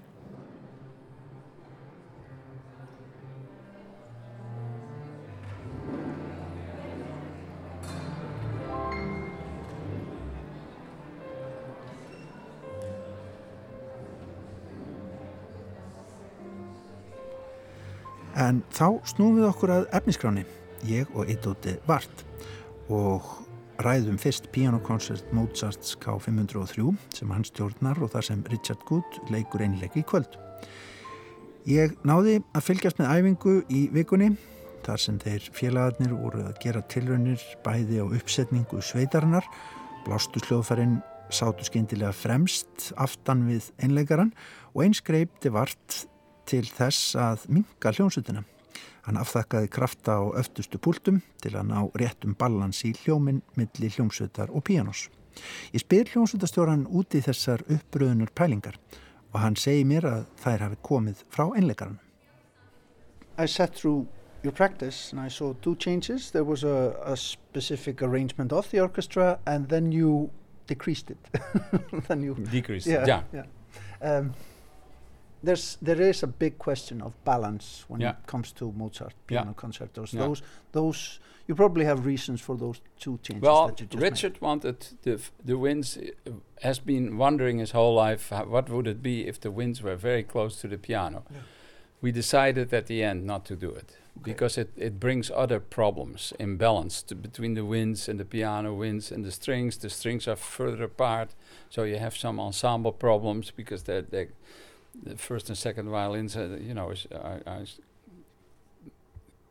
[18.42, 20.44] En þá snúum við okkur að efniskráni,
[20.90, 22.24] ég og Eidóti Vart
[22.90, 23.28] og
[23.86, 30.02] ræðum fyrst pianokoncert Mozarts K503 sem hann stjórnar og þar sem Richard Good leikur einleiki
[30.02, 30.40] í kvöld.
[31.70, 34.32] Ég náði að fylgjast með æfingu í vikunni
[34.88, 39.46] þar sem þeir félagarnir voru að gera tilraunir bæði á uppsetningu sveitarinnar,
[40.08, 40.98] blástu sljóðfærin
[41.30, 44.34] sátu skeindilega fremst aftan við einleikaran
[44.74, 46.08] og eins greipti vart
[46.52, 48.44] til þess að minga hljómsutina.
[49.06, 54.52] Hann afþakkaði krafta á öftustu púltum til að ná réttum ballans í hljóminn milli hljómsutar
[54.52, 55.08] og píanós.
[55.72, 58.78] Ég spyr hljómsutastjóran úti þessar uppröðunur pælingar
[59.32, 62.00] og hann segi mér að þær hafi komið frá einleikaran.
[63.40, 64.06] I sat through
[64.44, 66.32] your practice and I saw two changes.
[66.32, 70.30] There was a, a specific arrangement of the orchestra and then you
[70.68, 71.18] decreased it.
[72.08, 73.24] then you decreased yeah, yeah.
[73.34, 73.46] yeah.
[74.02, 74.34] Um,
[75.44, 78.12] there's there is a big question of balance when Yeah.
[78.12, 79.54] it comes to Mozart piano Yeah.
[79.62, 80.14] concertos.
[80.14, 80.26] Yeah.
[80.28, 84.42] Those those you probably have reasons for those two changes Well, that you just Richard
[84.42, 85.98] wanted the f- the winds.
[85.98, 86.32] uh,
[86.64, 89.96] Has been wondering his whole life how, what would it be if the winds were
[89.96, 91.24] very close to the piano.
[91.32, 91.40] Yeah.
[92.04, 96.34] We decided at the end not to do it because it, it brings other problems,
[96.40, 99.78] imbalance to, between the winds and the piano winds and the strings.
[99.78, 101.36] The strings are further apart,
[101.70, 104.28] so you have some ensemble problems because they're, they
[105.04, 107.64] the first and second violins, uh, you know, is, are, are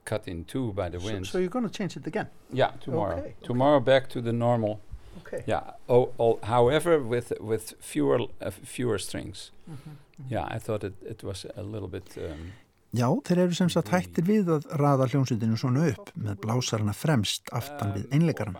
[0.04, 1.30] cut in two by the So, winds.
[1.30, 2.26] so you're going to change it again?
[2.52, 3.18] Yeah, tomorrow.
[3.18, 4.80] Okay, Tomorrow back to the normal.
[5.18, 5.42] Okay.
[5.46, 5.60] Yeah.
[5.88, 9.50] Oh, oh, however, with with fewer uh, fewer strings.
[9.68, 9.96] Mhm,
[10.28, 12.16] Yeah, I thought it, it was a little bit.
[12.18, 12.52] Um,
[12.92, 17.46] Já, þeir eru sem sagt hættir við að raða hljómsveitinu svona upp með blásarana fremst
[17.54, 18.56] aftan við einleikaran.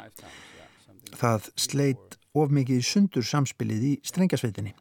[1.19, 4.75] Það sleitt of mikið sundur samspilið í strengjasveitinni.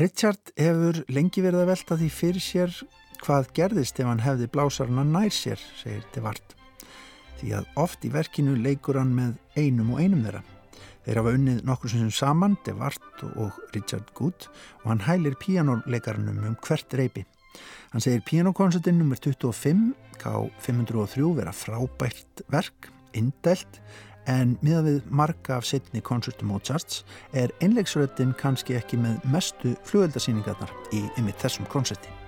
[0.00, 2.74] Richard hefur lengi verið að velta því fyrir sér
[3.24, 6.56] hvað gerðist ef hann hefði blásarana nær sér, segir Devart.
[7.40, 10.42] Því að oft í verkinu leikur hann með einum og einum þeirra.
[11.04, 14.48] Þeir hafa unnið nokkur sem saman, Devart og Richard Good
[14.82, 17.24] og hann hælir píanoleikaranum um hvert reypi.
[17.92, 19.18] Hann segir píanokoncertin nr.
[19.20, 23.80] 25 K503 vera frábært verk, indelt
[24.30, 30.72] en miðað við marga af setni koncertum Mozarts er einleiksröddin kannski ekki með mestu flugöldasýningarnar
[30.92, 32.23] í yfir þessum koncerti.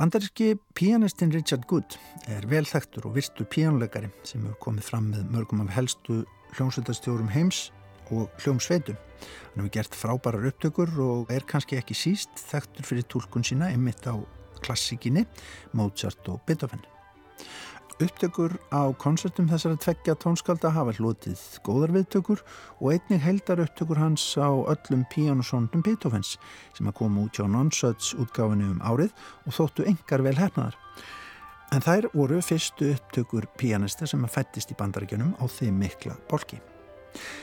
[0.00, 1.98] Bandaríski pianistinn Richard Good
[2.32, 6.22] er vel þekktur og virtur píanleikari sem hefur komið fram með mörgum af helstu
[6.54, 7.66] hljómsveitastjórum heims
[8.08, 8.96] og hljómsveitum.
[8.96, 14.08] Hann hefur gert frábærar upptökur og er kannski ekki síst þekktur fyrir tólkun sína einmitt
[14.08, 14.16] á
[14.64, 15.26] klassikinni
[15.76, 16.80] Mozart og Beethoven.
[18.00, 22.40] Upptökur á konsertum þessara tveggja tónskalda hafa hlutið góðar viðtökur
[22.78, 26.38] og einnig heldar upptökur hans á öllum píanusóndum Beethovens
[26.72, 29.12] sem að koma út hjá Nonsöts útgáfinu um árið
[29.44, 30.78] og þóttu engar vel hefnaðar.
[31.76, 36.56] En þær voru fyrstu upptökur píanista sem að fættist í bandaríkjunum á þeim mikla bolki.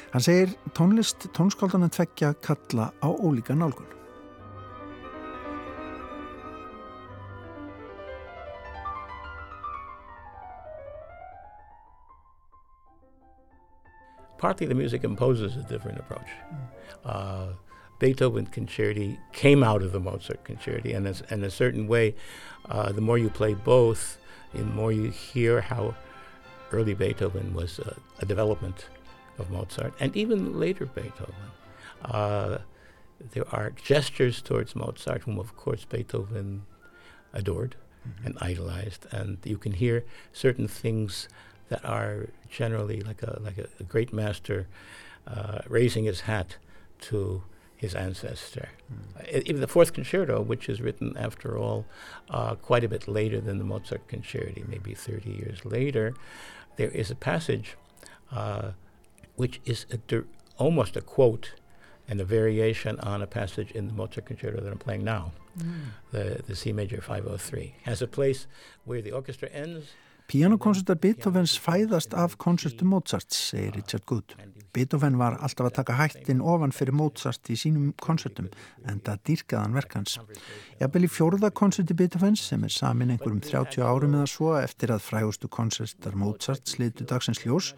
[0.09, 3.93] Hann segir tónlist tónskaldana tveggja kalla á ólíka nálgun.
[14.37, 16.29] Partly the music imposes a different approach.
[17.05, 17.47] Uh,
[17.99, 22.15] Beethoven concerti came out of the Mozart concerti, and as, in a certain way,
[22.69, 24.17] uh, the more you play both,
[24.53, 25.95] the more you hear how
[26.71, 28.87] early Beethoven was a, a development
[29.39, 31.35] of Mozart, and even later Beethoven.
[32.03, 32.59] Uh,
[33.31, 36.65] there are gestures towards Mozart, whom of course Beethoven
[37.33, 37.75] adored
[38.07, 38.27] mm-hmm.
[38.27, 41.27] and idolized, and you can hear certain things
[41.69, 44.67] that are generally like a like a, a great master
[45.27, 46.57] uh, raising his hat
[47.01, 47.43] to
[47.77, 48.69] his ancestor.
[48.91, 49.43] Mm.
[49.45, 51.85] Even the fourth concerto, which is written after all
[52.29, 56.15] uh, quite a bit later than the Mozart concerti, maybe 30 years later,
[56.77, 57.77] there is a passage
[58.31, 58.71] uh,
[59.35, 60.25] which is a dir-
[60.57, 61.53] almost a quote
[62.09, 65.89] and a variation on a passage in the Mozart concerto that I'm playing now, mm.
[66.11, 67.75] the, the C major 503.
[67.83, 68.47] Has a place
[68.85, 69.91] where the orchestra ends.
[70.27, 74.33] Pianokoncertar Beethovens fæðast af koncertum Mozarts, segir Richard Good.
[74.75, 78.49] Beethoven var alltaf að taka hættin ofan fyrir Mozart í sínum koncertum
[78.91, 80.17] en það dýrkaðan verkans.
[80.81, 85.05] Jafnvel í fjórða koncerti Beethovens sem er samin einhverjum 30 árum eða svo eftir að
[85.07, 87.71] frægustu koncertar Mozart slitu dagsins ljós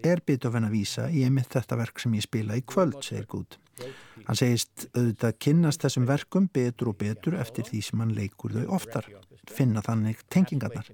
[0.00, 3.60] er Beethoven að vísa í einmitt þetta verk sem ég spila í kvöld, segir Good.
[4.24, 8.76] Hann segist auðvitað kynnast þessum verkum betur og betur eftir því sem hann leikur þau
[8.76, 9.06] oftar,
[9.48, 10.88] finna þannig tengingarnar.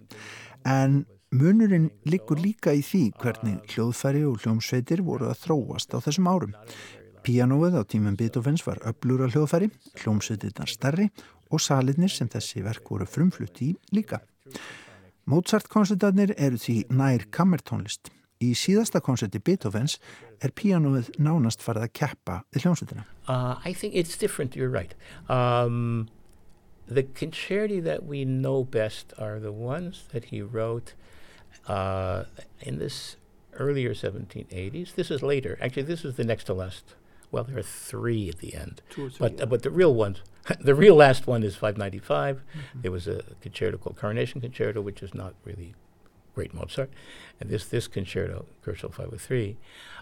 [0.66, 6.30] En munurinn liggur líka í því hvernig hljóðfæri og hljómsveitir voru að þróast á þessum
[6.30, 6.56] árum.
[7.26, 9.70] Pianoið á tímum Beethovens var öblúra hljóðfæri,
[10.02, 11.08] hljómsveitirnar starri
[11.50, 14.20] og salinnir sem þessi verk voru frumflutt í líka.
[15.26, 18.12] Mozart-koncertarnir eru því nær kammertónlist.
[18.42, 19.96] Í síðasta koncerti Beethovens
[20.44, 23.06] er pianoið nánast farið að keppa við hljómsveitina.
[23.26, 24.94] Uh, I think it's different, you're right.
[25.26, 26.08] Um,
[26.86, 30.94] the concerti that we know best are the ones that he wrote
[31.66, 32.24] uh,
[32.60, 33.16] in this
[33.54, 34.94] earlier 1780s.
[34.94, 35.58] This is later.
[35.60, 36.94] Actually, this is the next to last.
[37.32, 39.42] Well, there are three at the end, Two or three, but yeah.
[39.42, 40.18] uh, but the real ones,
[40.60, 42.36] the real last one is 595.
[42.36, 42.82] Mhm.
[42.82, 45.74] There was a concerto called Coronation Concerto, which is not really
[46.34, 46.90] great Mozart,
[47.40, 49.56] and this this concerto, Gershel 503.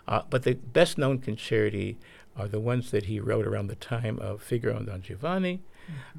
[0.06, 1.96] Uh, but the best known concerti
[2.36, 5.62] are the ones that he wrote around the time of Figaro and Don Giovanni,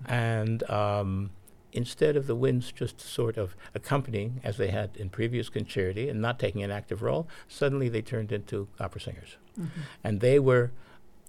[0.08, 1.30] and um,
[1.74, 6.22] instead of the winds just sort of accompanying as they had in previous concerti and
[6.22, 9.70] not taking an active role, suddenly they turned into opera singers, Mhm.
[10.04, 10.72] and they were.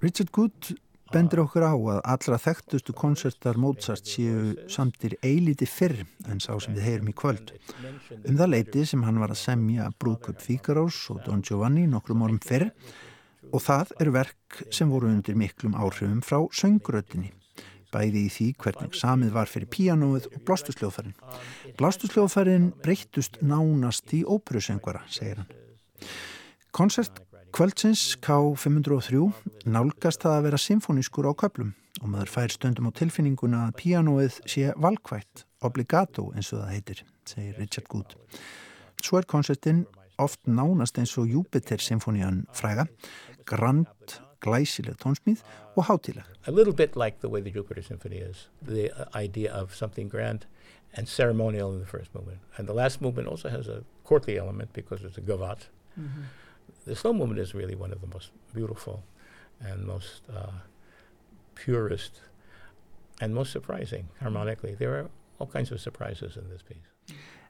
[0.01, 0.77] Richard Good
[1.13, 6.75] bendur okkur á að allra þekktustu konsertar Mozart séu samtir eiliti fyrr en sá sem
[6.75, 7.53] við heyrum í kvöld.
[8.29, 12.41] Um það leiti sem hann var að semja Brúðköp Fíkarós og Don Giovanni nokkrum árum
[12.43, 12.73] fyrr
[13.53, 17.31] og það eru verk sem voru undir miklum áhrifum frá söngrötinni
[17.97, 21.17] bæði í því hvernig samið var fyrir píanóið og blástusljóðfærin.
[21.81, 25.51] Blástusljóðfærin breyttust nánast í óperusöngvara, segir hann.
[26.77, 27.23] Konsert
[27.57, 29.23] kvöldsins K503
[29.65, 31.73] nálgast það að vera symfónískur á köplum
[32.03, 37.01] og maður fær stundum á tilfinninguna að píanóið sé valkvætt, obligato eins og það heitir,
[37.25, 38.13] segir Richard Good.
[39.01, 39.87] Svo er konsertin
[40.21, 42.87] oft nánast eins og Júpiter-symfónían fræga,
[43.49, 45.41] grand, glæsileg tónsmíð
[45.77, 46.25] og hátileg.
[46.47, 48.91] a little bit like the way the Jupiter Symphony is, the
[49.25, 50.47] idea of something grand
[50.97, 52.41] and ceremonial in the first movement.
[52.57, 55.67] And the last movement also has a courtly element because it's a gavotte.
[55.99, 56.23] Mhm.
[56.87, 59.03] The slow movement is really one of the most beautiful
[59.61, 60.53] and most uh,
[61.55, 62.23] purest
[63.21, 64.75] and most surprising harmonically.
[64.75, 66.87] There are all kinds of surprises in this piece.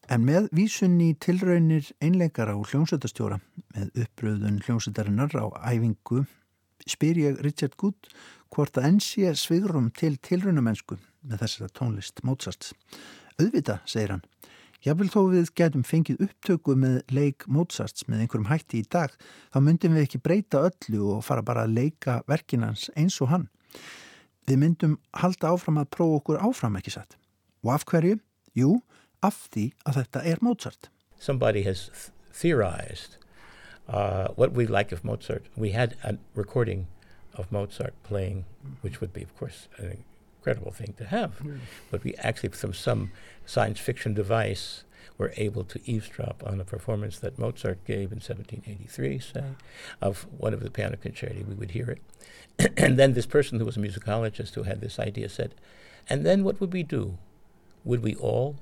[0.08, 3.40] En með vísun í tilraunir einleikara og hljómsveitastjóra
[3.74, 6.26] með uppröðun hljómsveitarinnar á æfingu
[6.86, 8.08] spyr ég Richard Good
[8.54, 12.72] hvort að enn sé svigrum til tilraunamennsku með þessara tónlist Mozarts.
[13.40, 14.24] Auðvita, segir hann.
[14.86, 19.10] Jável þó við getum fengið upptöku með leik Mozarts með einhverjum hætti í dag,
[19.50, 23.48] þá myndum við ekki breyta öllu og fara bara að leika verkinans eins og hann.
[24.46, 27.16] Við myndum halda áfram að prófa okkur áfram ekki satt.
[27.66, 28.20] Og af hverju?
[28.54, 28.76] Jú,
[29.26, 30.90] af því að þetta er Mozart.
[31.18, 33.18] Somebody has th- theorized
[33.88, 35.46] uh, what we like of Mozart.
[35.56, 36.86] We had a recording
[37.34, 38.44] of Mozart playing,
[38.80, 40.04] which would be, of course, an
[40.38, 41.38] incredible thing to have.
[41.38, 41.60] Mm.
[41.90, 43.12] But we actually, from some
[43.44, 44.84] science fiction device,
[45.18, 49.44] were able to eavesdrop on a performance that Mozart gave in 1783, say,
[50.02, 51.46] of one of the piano concerti.
[51.46, 52.72] We would hear it.
[52.76, 55.54] and then this person who was a musicologist who had this idea said,
[56.08, 57.18] and then what would we do?
[57.84, 58.56] Would we all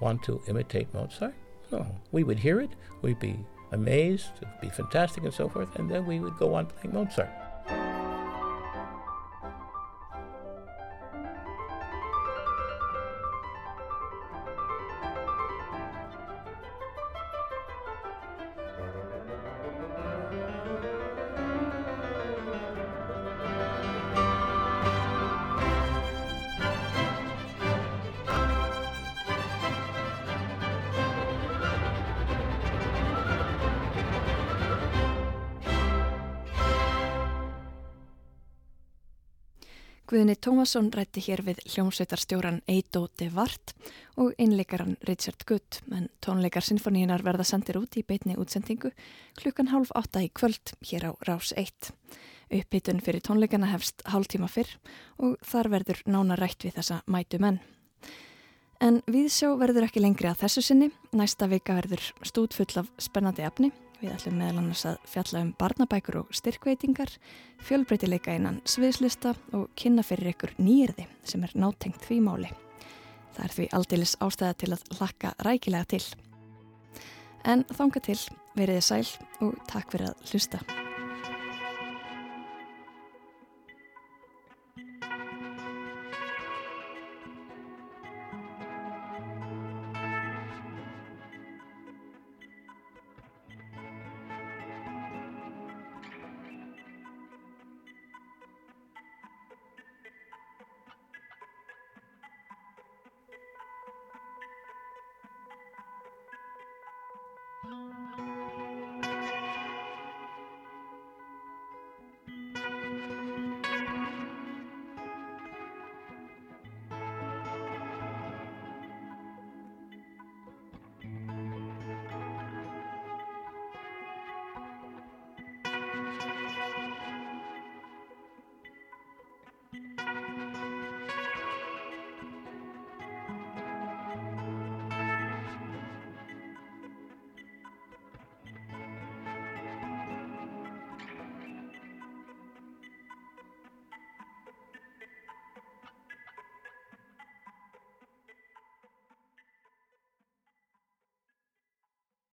[0.00, 1.34] want to imitate Mozart?
[1.70, 1.86] No.
[2.10, 2.70] We would hear it,
[3.02, 3.38] we'd be
[3.72, 7.30] amazed, it'd be fantastic and so forth, and then we would go on playing Mozart.
[40.40, 43.74] Tómasson rætti hér við hljómsveitarstjóran Eidó de Vart
[44.16, 48.88] og einleikaran Richard Gutt, en tónleikar sinfoníinar verða sendir út í beitni útsendingu
[49.36, 51.90] klukkan hálf átta í kvöld hér á Rás 1.
[52.56, 54.72] Uppbytun fyrir tónleikana hefst hálf tíma fyrr
[55.20, 57.60] og þar verður nána rætt við þessa mætu menn.
[58.80, 63.44] En viðsjá verður ekki lengri að þessu sinni, næsta vika verður stút full af spennandi
[63.44, 67.12] efni Við ætlum meðal annars að fjalla um barnabækur og styrkveitingar,
[67.68, 72.52] fjölbreytileika innan sviðslista og kynna fyrir ykkur nýjirði sem er nátengt því máli.
[73.36, 76.04] Það er því aldeilis ástæða til að lakka rækilega til.
[77.44, 78.20] En þánga til,
[78.56, 79.04] veriði sæl
[79.44, 80.89] og takk fyrir að hlusta.